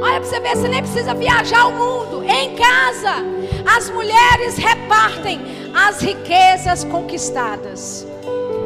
[0.00, 2.24] Olha para você ver, você nem precisa viajar o mundo.
[2.24, 3.24] Em casa,
[3.76, 5.40] as mulheres repartem
[5.74, 8.06] as riquezas conquistadas.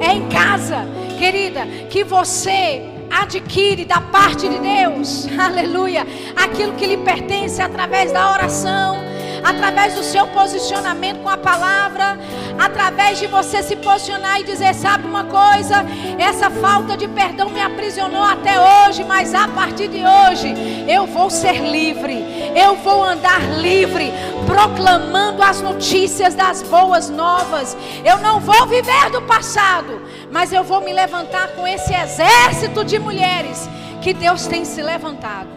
[0.00, 0.86] É em casa,
[1.18, 8.32] querida, que você adquire da parte de Deus, aleluia, aquilo que lhe pertence através da
[8.32, 8.96] oração
[9.42, 12.18] através do seu posicionamento com a palavra,
[12.58, 15.84] através de você se posicionar e dizer: sabe uma coisa,
[16.18, 20.54] essa falta de perdão me aprisionou até hoje, mas a partir de hoje
[20.88, 22.24] eu vou ser livre,
[22.54, 24.12] eu vou andar livre,
[24.46, 27.76] proclamando as notícias das boas novas.
[28.04, 32.98] Eu não vou viver do passado, mas eu vou me levantar com esse exército de
[32.98, 33.68] mulheres
[34.00, 35.48] que Deus tem se levantado.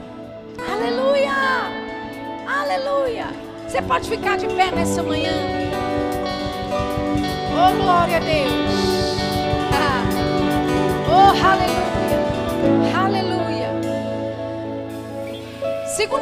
[0.71, 1.33] Aleluia!
[2.47, 3.44] Aleluia!
[3.75, 5.33] Você pode ficar de pé nessa manhã.
[7.51, 9.17] Oh, glória a Deus.
[9.73, 10.01] Ah.
[11.11, 12.97] Oh, aleluia.
[12.97, 13.71] Aleluia.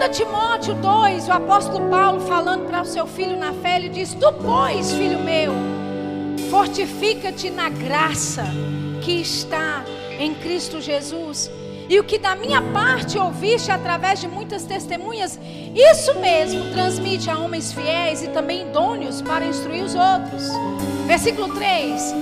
[0.10, 4.16] 2 Timóteo 2, o apóstolo Paulo falando para o seu filho na fé, ele diz:
[4.16, 5.54] Tu, pois, filho meu,
[6.50, 8.46] fortifica-te na graça
[9.00, 9.86] que está
[10.18, 11.52] em Cristo Jesus
[11.90, 15.40] e o que da minha parte ouviste através de muitas testemunhas,
[15.76, 20.44] isso mesmo transmite a homens fiéis e também idôneos para instruir os outros.
[21.06, 22.16] Versículo 3: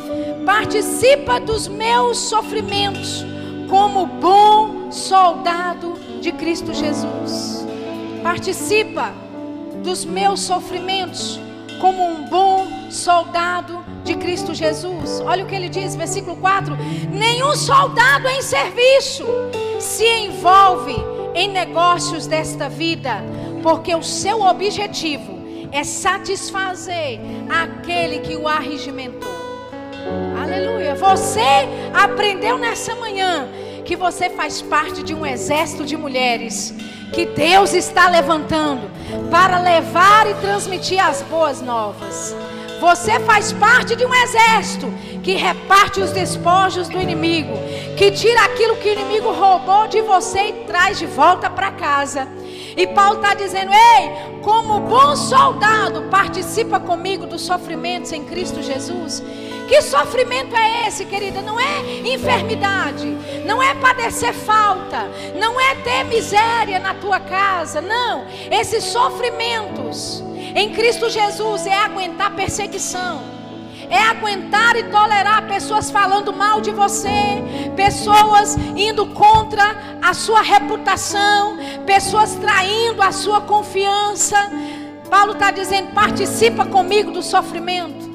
[0.46, 3.24] Participa dos meus sofrimentos
[3.70, 7.66] como bom soldado de Cristo Jesus.
[8.22, 9.14] Participa
[9.84, 11.40] dos meus sofrimentos
[11.80, 15.22] como um bom soldado de Cristo Jesus.
[15.22, 16.76] Olha o que ele diz, versículo 4:
[17.12, 19.26] Nenhum soldado em serviço
[19.80, 20.96] se envolve
[21.34, 23.24] em negócios desta vida,
[23.64, 25.40] porque o seu objetivo
[25.72, 29.32] é satisfazer aquele que o arregimentou.
[30.42, 30.94] Aleluia.
[30.96, 31.40] Você
[31.94, 33.48] aprendeu nessa manhã
[33.86, 36.74] que você faz parte de um exército de mulheres
[37.14, 38.90] que Deus está levantando
[39.30, 42.36] para levar e transmitir as boas novas.
[42.82, 47.54] Você faz parte de um exército que reparte os despojos do inimigo,
[47.96, 52.28] que tira aquilo que o inimigo roubou de você e traz de volta para casa.
[52.76, 59.22] E Paulo está dizendo: Ei, como bom soldado, participa comigo dos sofrimentos em Cristo Jesus.
[59.68, 61.40] Que sofrimento é esse, querida?
[61.40, 63.16] Não é enfermidade,
[63.46, 65.08] não é padecer falta,
[65.40, 68.26] não é ter miséria na tua casa, não.
[68.50, 70.24] Esses sofrimentos
[70.56, 73.22] em Cristo Jesus é aguentar perseguição.
[73.90, 77.10] É aguentar e tolerar pessoas falando mal de você,
[77.76, 84.50] pessoas indo contra a sua reputação, pessoas traindo a sua confiança.
[85.10, 88.10] Paulo está dizendo: participa comigo do sofrimento.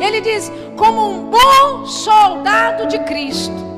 [0.00, 3.75] Ele diz: como um bom soldado de Cristo.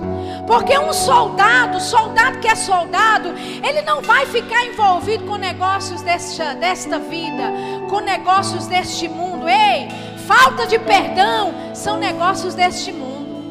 [0.49, 6.55] Porque um soldado, soldado que é soldado, ele não vai ficar envolvido com negócios desta,
[6.55, 7.53] desta vida,
[7.91, 9.47] com negócios deste mundo.
[9.47, 9.89] Ei,
[10.27, 13.43] falta de perdão são negócios deste mundo.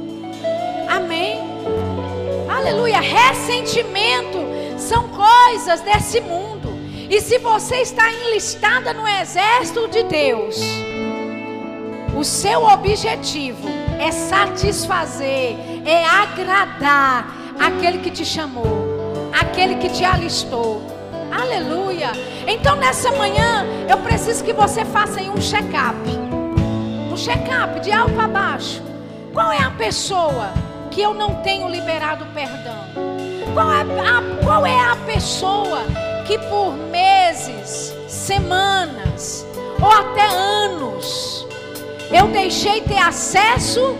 [0.89, 1.39] Amém.
[2.49, 2.99] Aleluia.
[2.99, 4.39] Ressentimento
[4.79, 6.69] são coisas desse mundo.
[7.07, 10.55] E se você está enlistada no exército de Deus,
[12.17, 13.67] O seu objetivo
[13.99, 15.55] é satisfazer,
[15.88, 20.81] é agradar aquele que te chamou, aquele que te alistou.
[21.31, 22.11] Aleluia.
[22.45, 25.97] Então nessa manhã eu preciso que você faça aí um check-up.
[27.09, 28.83] Um check-up de alto a baixo.
[29.33, 30.51] Qual é a pessoa
[30.91, 32.75] que eu não tenho liberado perdão?
[33.53, 35.83] Qual é a, qual é a pessoa
[36.25, 39.45] que por meses, semanas
[39.81, 41.47] ou até anos
[42.11, 43.95] eu deixei ter acesso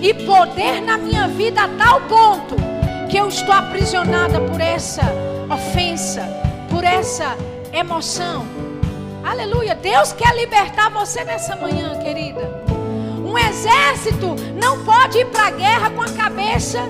[0.00, 2.56] e poder na minha vida a tal ponto
[3.10, 5.02] que eu estou aprisionada por essa
[5.50, 6.22] ofensa,
[6.70, 7.36] por essa
[7.72, 8.46] emoção.
[9.24, 9.74] Aleluia.
[9.74, 12.64] Deus quer libertar você nessa manhã, querida.
[13.24, 16.80] Um exército não pode ir para a guerra com a cabeça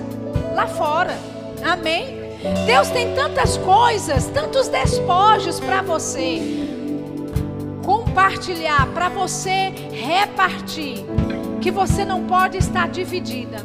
[0.55, 1.17] lá fora.
[1.63, 2.19] Amém?
[2.65, 6.41] Deus tem tantas coisas, tantos despojos para você
[7.85, 11.05] compartilhar, para você repartir,
[11.61, 13.57] que você não pode estar dividida.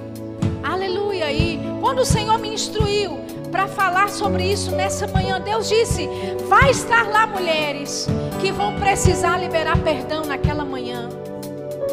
[0.63, 1.33] Aleluia.
[1.33, 3.19] E quando o Senhor me instruiu
[3.51, 6.09] para falar sobre isso nessa manhã, Deus disse:
[6.49, 8.07] vai estar lá mulheres
[8.41, 11.09] que vão precisar liberar perdão naquela manhã.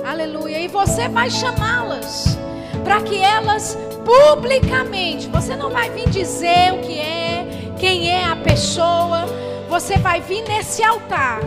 [0.06, 0.60] Aleluia.
[0.60, 2.38] E você vai chamá-las
[2.84, 7.48] para que elas publicamente, você não vai vir dizer o que é,
[7.80, 9.26] quem é a pessoa,
[9.70, 11.40] você vai vir nesse altar,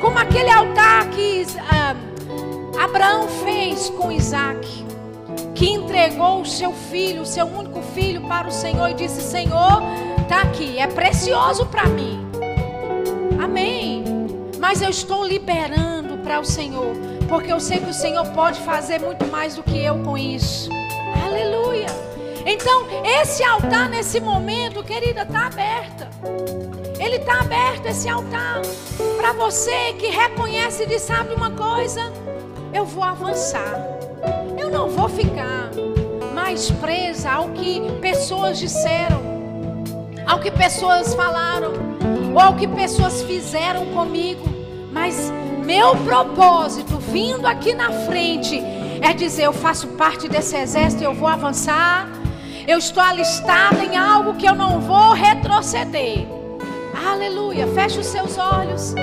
[0.00, 1.94] como aquele altar que ah,
[2.78, 4.84] Abraão fez com Isaac,
[5.54, 9.82] que entregou o seu filho, o seu único filho, para o Senhor e disse: Senhor,
[10.22, 12.26] está aqui, é precioso para mim.
[13.42, 14.04] Amém.
[14.58, 16.94] Mas eu estou liberando para o Senhor,
[17.28, 20.70] porque eu sei que o Senhor pode fazer muito mais do que eu com isso.
[21.24, 21.88] Aleluia.
[22.46, 26.08] Então, esse altar nesse momento, querida, está aberta.
[26.98, 28.60] Ele está aberto, esse altar.
[29.16, 32.12] Para você que reconhece e sabe uma coisa?
[32.72, 33.74] Eu vou avançar.
[34.58, 35.70] Eu não vou ficar
[36.34, 39.20] mais presa ao que pessoas disseram,
[40.26, 41.72] ao que pessoas falaram,
[42.34, 44.42] ou ao que pessoas fizeram comigo.
[44.92, 45.32] Mas
[45.64, 48.60] meu propósito vindo aqui na frente
[49.00, 52.08] é dizer: eu faço parte desse exército, eu vou avançar.
[52.66, 56.26] Eu estou alistada em algo que eu não vou retroceder.
[57.10, 57.66] Aleluia.
[57.68, 58.94] Feche os seus olhos.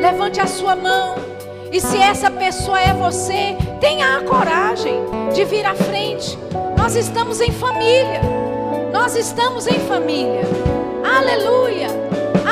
[0.00, 1.35] Levante a sua mão.
[1.72, 5.04] E se essa pessoa é você, tenha a coragem
[5.34, 6.38] de vir à frente.
[6.76, 8.20] Nós estamos em família.
[8.92, 10.42] Nós estamos em família.
[11.04, 11.88] Aleluia.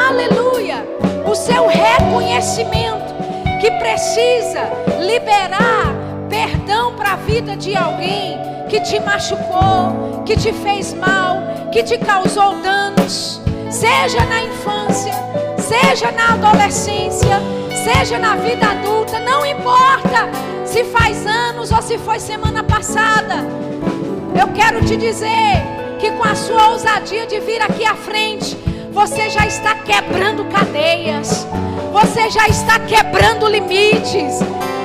[0.08, 0.84] Aleluia.
[1.30, 3.14] O seu reconhecimento
[3.60, 4.68] que precisa
[5.00, 5.94] liberar
[6.28, 8.38] perdão para a vida de alguém
[8.68, 11.38] que te machucou, que te fez mal,
[11.70, 13.40] que te causou danos,
[13.70, 15.12] seja na infância,
[15.64, 17.40] seja na adolescência,
[17.84, 20.28] seja na vida adulta, não importa
[20.66, 23.36] se faz anos ou se foi semana passada.
[24.38, 25.62] Eu quero te dizer
[25.98, 28.56] que com a sua ousadia de vir aqui à frente,
[28.92, 31.46] você já está quebrando cadeias,
[31.92, 34.40] você já está quebrando limites,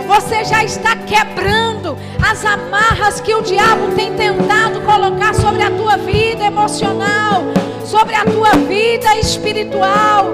[0.07, 1.97] você já está quebrando
[2.29, 7.41] as amarras que o diabo tem tentado colocar sobre a tua vida emocional,
[7.83, 10.25] sobre a tua vida espiritual.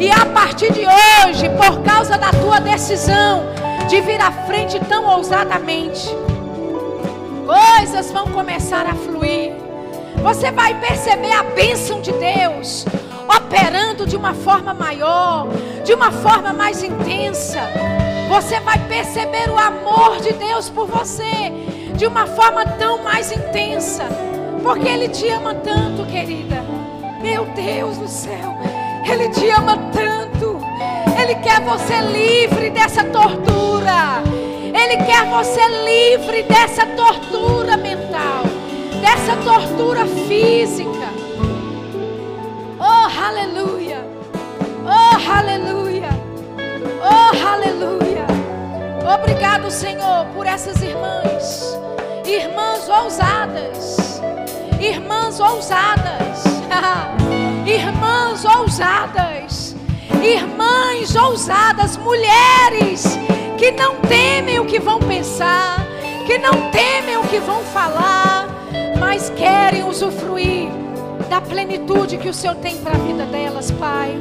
[0.00, 3.44] E a partir de hoje, por causa da tua decisão
[3.88, 6.08] de vir à frente tão ousadamente,
[7.46, 9.52] coisas vão começar a fluir.
[10.24, 12.84] Você vai perceber a bênção de Deus
[13.28, 15.46] operando de uma forma maior,
[15.84, 17.93] de uma forma mais intensa.
[18.34, 21.52] Você vai perceber o amor de Deus por você
[21.94, 24.02] de uma forma tão mais intensa,
[24.60, 26.56] porque Ele te ama tanto, querida.
[27.22, 28.58] Meu Deus do céu,
[29.08, 30.58] Ele te ama tanto.
[31.16, 34.20] Ele quer você livre dessa tortura.
[34.66, 38.42] Ele quer você livre dessa tortura mental,
[39.00, 41.08] dessa tortura física.
[42.80, 44.04] Oh, aleluia!
[44.84, 46.08] Oh, aleluia!
[47.00, 48.13] Oh, aleluia!
[49.06, 51.78] Obrigado, Senhor, por essas irmãs,
[52.24, 53.96] irmãs ousadas,
[54.80, 56.44] irmãs ousadas,
[57.68, 59.76] irmãs ousadas,
[60.22, 63.18] irmãs ousadas, mulheres
[63.58, 65.84] que não temem o que vão pensar,
[66.26, 68.48] que não temem o que vão falar,
[68.98, 70.70] mas querem usufruir
[71.28, 74.18] da plenitude que o Senhor tem para a vida delas, Pai.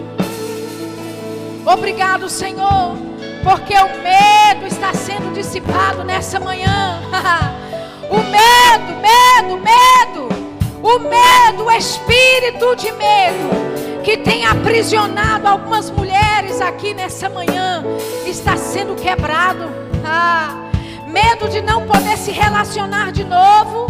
[1.66, 3.13] Obrigado, Senhor
[3.44, 7.00] porque o medo está sendo dissipado nessa manhã.
[8.10, 10.34] o medo, medo, medo.
[10.82, 13.64] O medo, o espírito de medo
[14.04, 17.84] que tem aprisionado algumas mulheres aqui nessa manhã
[18.26, 19.84] está sendo quebrado.
[20.06, 20.70] Ah,
[21.08, 23.88] medo de não poder se relacionar de novo,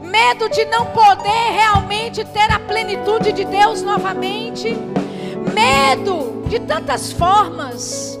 [0.00, 4.74] medo de não poder realmente ter a plenitude de Deus novamente,
[5.52, 8.18] medo de tantas formas,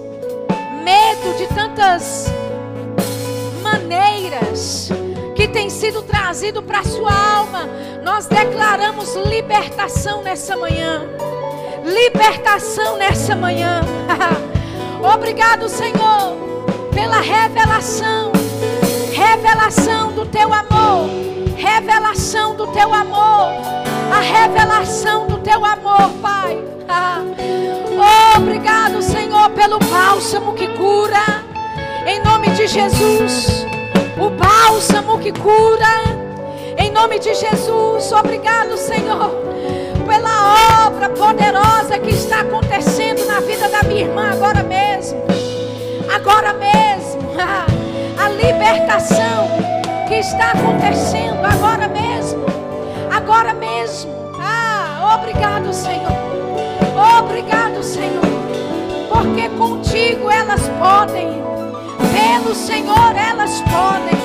[0.84, 2.26] medo de tantas
[3.62, 4.90] maneiras
[5.34, 7.66] que tem sido trazido para a sua alma.
[8.02, 11.02] Nós declaramos libertação nessa manhã.
[11.82, 13.80] Libertação nessa manhã.
[15.14, 16.36] Obrigado, Senhor,
[16.92, 18.30] pela revelação.
[19.12, 21.08] Revelação do teu amor.
[21.56, 23.52] Revelação do teu amor.
[24.12, 26.73] A revelação do teu amor, Pai.
[28.36, 31.42] Obrigado, Senhor, pelo bálsamo que cura.
[32.06, 33.64] Em nome de Jesus
[34.16, 36.14] o bálsamo que cura.
[36.76, 39.30] Em nome de Jesus, obrigado, Senhor,
[40.06, 45.22] pela obra poderosa que está acontecendo na vida da minha irmã agora mesmo.
[46.12, 47.34] Agora mesmo.
[48.16, 49.48] A libertação
[50.08, 52.44] que está acontecendo agora mesmo.
[53.10, 54.12] Agora mesmo.
[54.40, 56.33] Ah, obrigado, Senhor.
[56.94, 58.22] Obrigado, Senhor.
[59.10, 61.44] Porque contigo elas podem
[62.44, 64.18] pelo Senhor elas podem.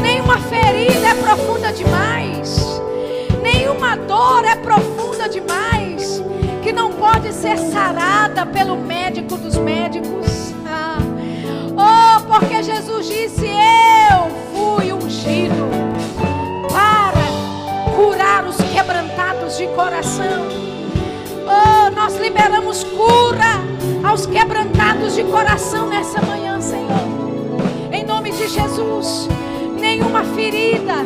[0.00, 2.80] Nenhuma ferida é profunda demais.
[3.42, 6.22] Nenhuma dor é profunda demais.
[6.62, 10.52] Que não pode ser sarada pelo médico dos médicos.
[10.66, 10.98] Ah.
[11.76, 15.68] Oh, porque Jesus disse: Eu fui ungido
[16.68, 20.65] para curar os quebrantados de coração.
[21.46, 27.16] Oh, nós liberamos cura aos quebrantados de coração nessa manhã, Senhor
[28.26, 29.28] nome de Jesus.
[29.78, 31.02] Nenhuma ferida,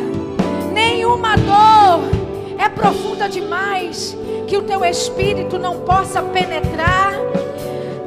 [0.71, 2.09] nenhuma dor
[2.57, 7.13] é profunda demais que o teu espírito não possa penetrar.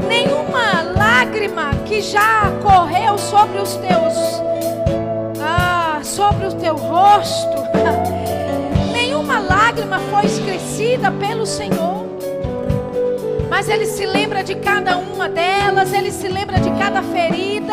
[0.09, 4.15] Nenhuma lágrima que já correu sobre os teus
[5.40, 7.65] ah, sobre o teu rosto.
[8.93, 12.03] Nenhuma lágrima foi esquecida pelo Senhor.
[13.55, 17.72] Mas ele se lembra de cada uma delas, ele se lembra de cada ferida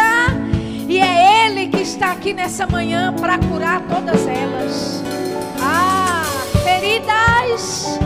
[0.88, 5.04] e é Ele que está aqui nessa manhã para curar todas elas.
[5.60, 6.22] Ah,
[6.64, 8.00] feridas,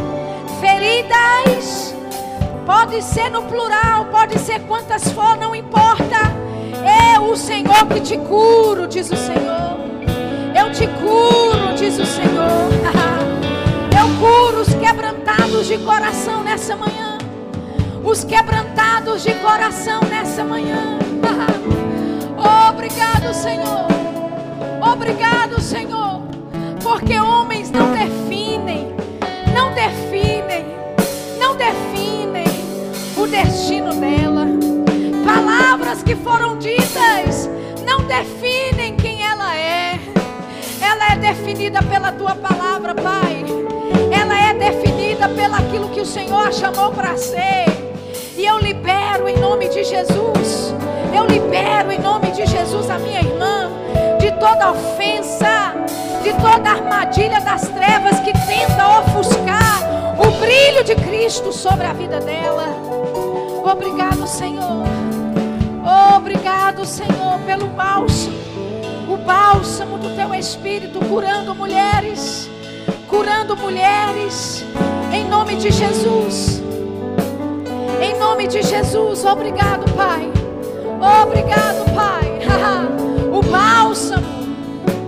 [0.62, 1.94] feridas.
[2.66, 6.32] Pode ser no plural, pode ser quantas for, não importa.
[7.12, 9.80] É o Senhor que te curo, diz o Senhor.
[10.58, 12.70] Eu te curo, diz o Senhor.
[13.92, 17.15] Eu curo os quebrantados de coração nessa manhã.
[18.06, 21.00] Os quebrantados de coração nessa manhã.
[22.70, 23.88] Obrigado, Senhor.
[24.80, 26.22] Obrigado, Senhor.
[26.84, 28.96] Porque homens não definem,
[29.54, 30.66] não definem,
[31.40, 32.46] não definem
[33.18, 34.46] o destino dela.
[35.26, 37.50] Palavras que foram ditas
[37.86, 40.00] não definem quem ela é.
[40.80, 43.44] Ela é definida pela tua palavra, Pai.
[44.12, 47.85] Ela é definida pelo aquilo que o Senhor chamou para ser.
[48.38, 50.76] E eu libero em nome de Jesus
[51.16, 53.72] eu libero em nome de Jesus a minha irmã
[54.20, 55.74] de toda ofensa,
[56.22, 59.80] de toda armadilha das trevas que tenta ofuscar
[60.20, 62.68] o brilho de Cristo sobre a vida dela.
[63.64, 64.84] Obrigado, Senhor.
[66.18, 68.36] Obrigado, Senhor, pelo bálsamo,
[69.08, 72.50] o bálsamo do teu espírito curando mulheres,
[73.08, 74.66] curando mulheres,
[75.14, 76.65] em nome de Jesus.
[78.02, 80.32] Em nome de Jesus, obrigado, Pai.
[81.24, 82.40] Obrigado, Pai.
[83.32, 84.26] o bálsamo,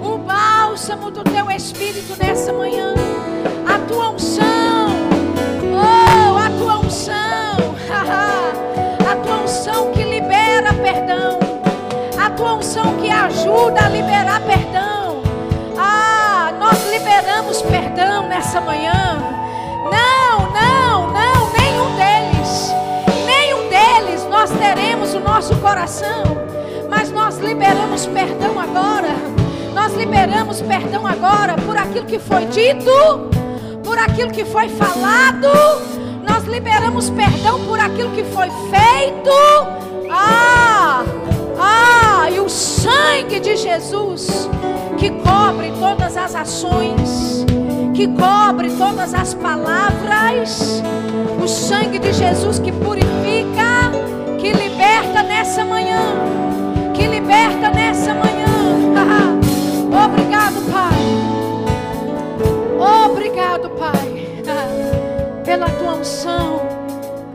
[0.01, 2.93] o bálsamo do teu espírito nessa manhã.
[3.67, 4.87] A tua unção.
[5.73, 7.75] Oh, a tua unção.
[9.11, 11.39] a tua unção que libera perdão.
[12.17, 15.21] A tua unção que ajuda a liberar perdão.
[15.77, 19.17] Ah, nós liberamos perdão nessa manhã.
[19.85, 22.16] Não, não, não, nenhum deles.
[24.47, 26.23] Nós teremos o nosso coração,
[26.89, 29.09] mas nós liberamos perdão agora.
[29.75, 32.89] Nós liberamos perdão agora por aquilo que foi dito,
[33.83, 35.49] por aquilo que foi falado.
[36.25, 39.31] Nós liberamos perdão por aquilo que foi feito.
[40.09, 41.03] Ah!
[41.59, 44.49] Ah, e o sangue de Jesus
[44.97, 47.45] que cobre todas as ações,
[47.93, 50.81] que cobre todas as palavras,
[51.43, 53.16] o sangue de Jesus que purifica
[54.87, 55.99] liberta nessa manhã,
[56.93, 58.47] que liberta nessa manhã.
[60.05, 61.01] Obrigado, Pai.
[63.05, 64.43] Obrigado, Pai,
[65.43, 66.61] pela tua unção,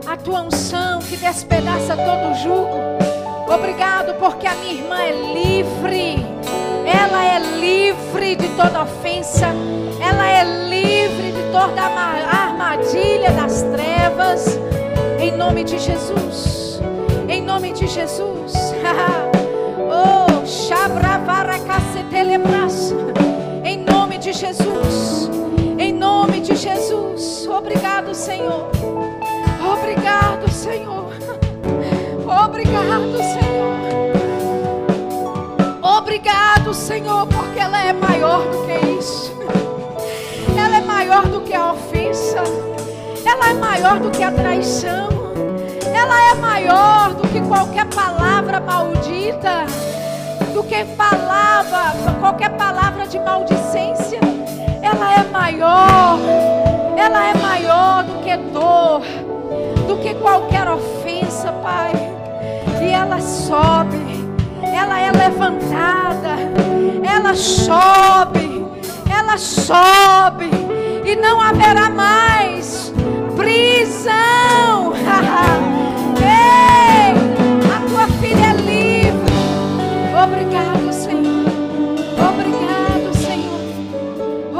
[0.07, 3.53] a tua unção que despedaça todo jugo.
[3.53, 6.25] Obrigado porque a minha irmã é livre.
[6.85, 9.47] Ela é livre de toda ofensa.
[10.01, 14.57] Ela é livre de toda armadilha das trevas.
[15.19, 16.62] Em nome de Jesus.
[17.63, 18.53] Nome de Jesus.
[19.89, 20.43] oh.
[23.63, 25.29] Em nome de Jesus.
[25.79, 27.47] Em nome de Jesus.
[27.47, 28.69] Obrigado, Senhor.
[29.65, 31.05] Obrigado, Senhor.
[32.43, 33.73] Obrigado, Senhor.
[35.81, 39.31] Obrigado, Senhor, porque ela é maior do que isso.
[40.59, 42.43] Ela é maior do que a ofensa.
[43.25, 45.22] Ela é maior do que a traição.
[46.03, 49.65] Ela é maior do que qualquer palavra maldita.
[50.53, 54.19] Do que palavra, qualquer palavra de maldicência.
[54.81, 56.19] Ela é maior.
[56.97, 59.01] Ela é maior do que dor.
[59.87, 61.93] Do que qualquer ofensa, Pai.
[62.81, 64.27] E ela sobe.
[64.61, 66.35] Ela é levantada.
[67.01, 68.65] Ela sobe.
[69.09, 70.49] Ela sobe.
[71.05, 72.93] E não haverá mais
[73.37, 74.91] prisão.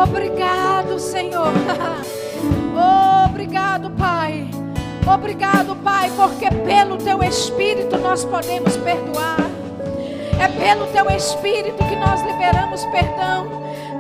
[0.04, 1.54] Obrigado, Senhor.
[3.30, 4.50] Obrigado, Pai.
[5.08, 9.38] Obrigado, Pai, porque pelo teu Espírito nós podemos perdoar.
[10.40, 13.48] É pelo teu Espírito que nós liberamos perdão.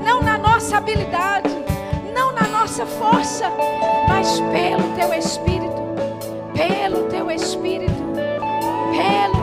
[0.03, 1.49] Não na nossa habilidade,
[2.13, 3.49] não na nossa força,
[4.07, 5.81] mas pelo teu Espírito.
[6.53, 8.03] Pelo teu Espírito.
[8.91, 9.42] Pelo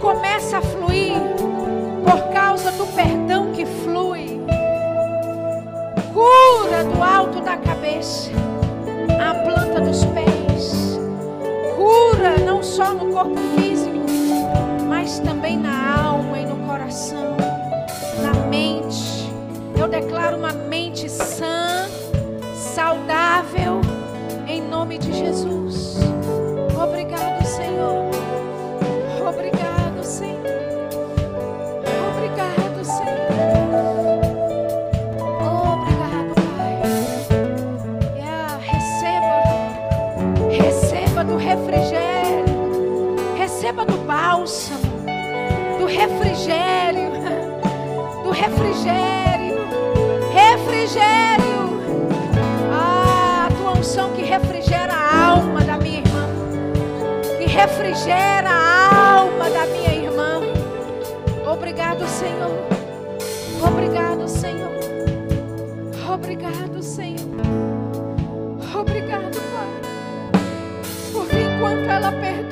[0.00, 1.14] começa a fluir
[2.04, 4.40] por causa do perdão que flui.
[6.12, 8.30] Cura do alto da cabeça,
[9.20, 10.98] a planta dos pés.
[11.76, 13.98] Cura não só no corpo físico,
[14.88, 17.36] mas também na alma e no coração,
[18.22, 19.32] na mente.
[19.78, 21.86] Eu declaro uma mente sã,
[22.54, 23.80] saudável,
[24.46, 25.98] em nome de Jesus.
[44.18, 44.80] Bálsamo.
[45.78, 47.12] Do refrigério.
[48.24, 49.58] Do refrigério.
[50.32, 51.80] Refrigério.
[52.72, 56.26] Ah, a tua unção que refrigera a alma da minha irmã.
[57.38, 60.40] Que refrigera a alma da minha irmã.
[61.46, 62.50] Obrigado, Senhor.
[63.62, 64.72] Obrigado, Senhor.
[66.12, 67.18] Obrigado, Senhor.
[68.80, 70.40] Obrigado, Pai.
[71.12, 72.47] Porque enquanto ela perdoa,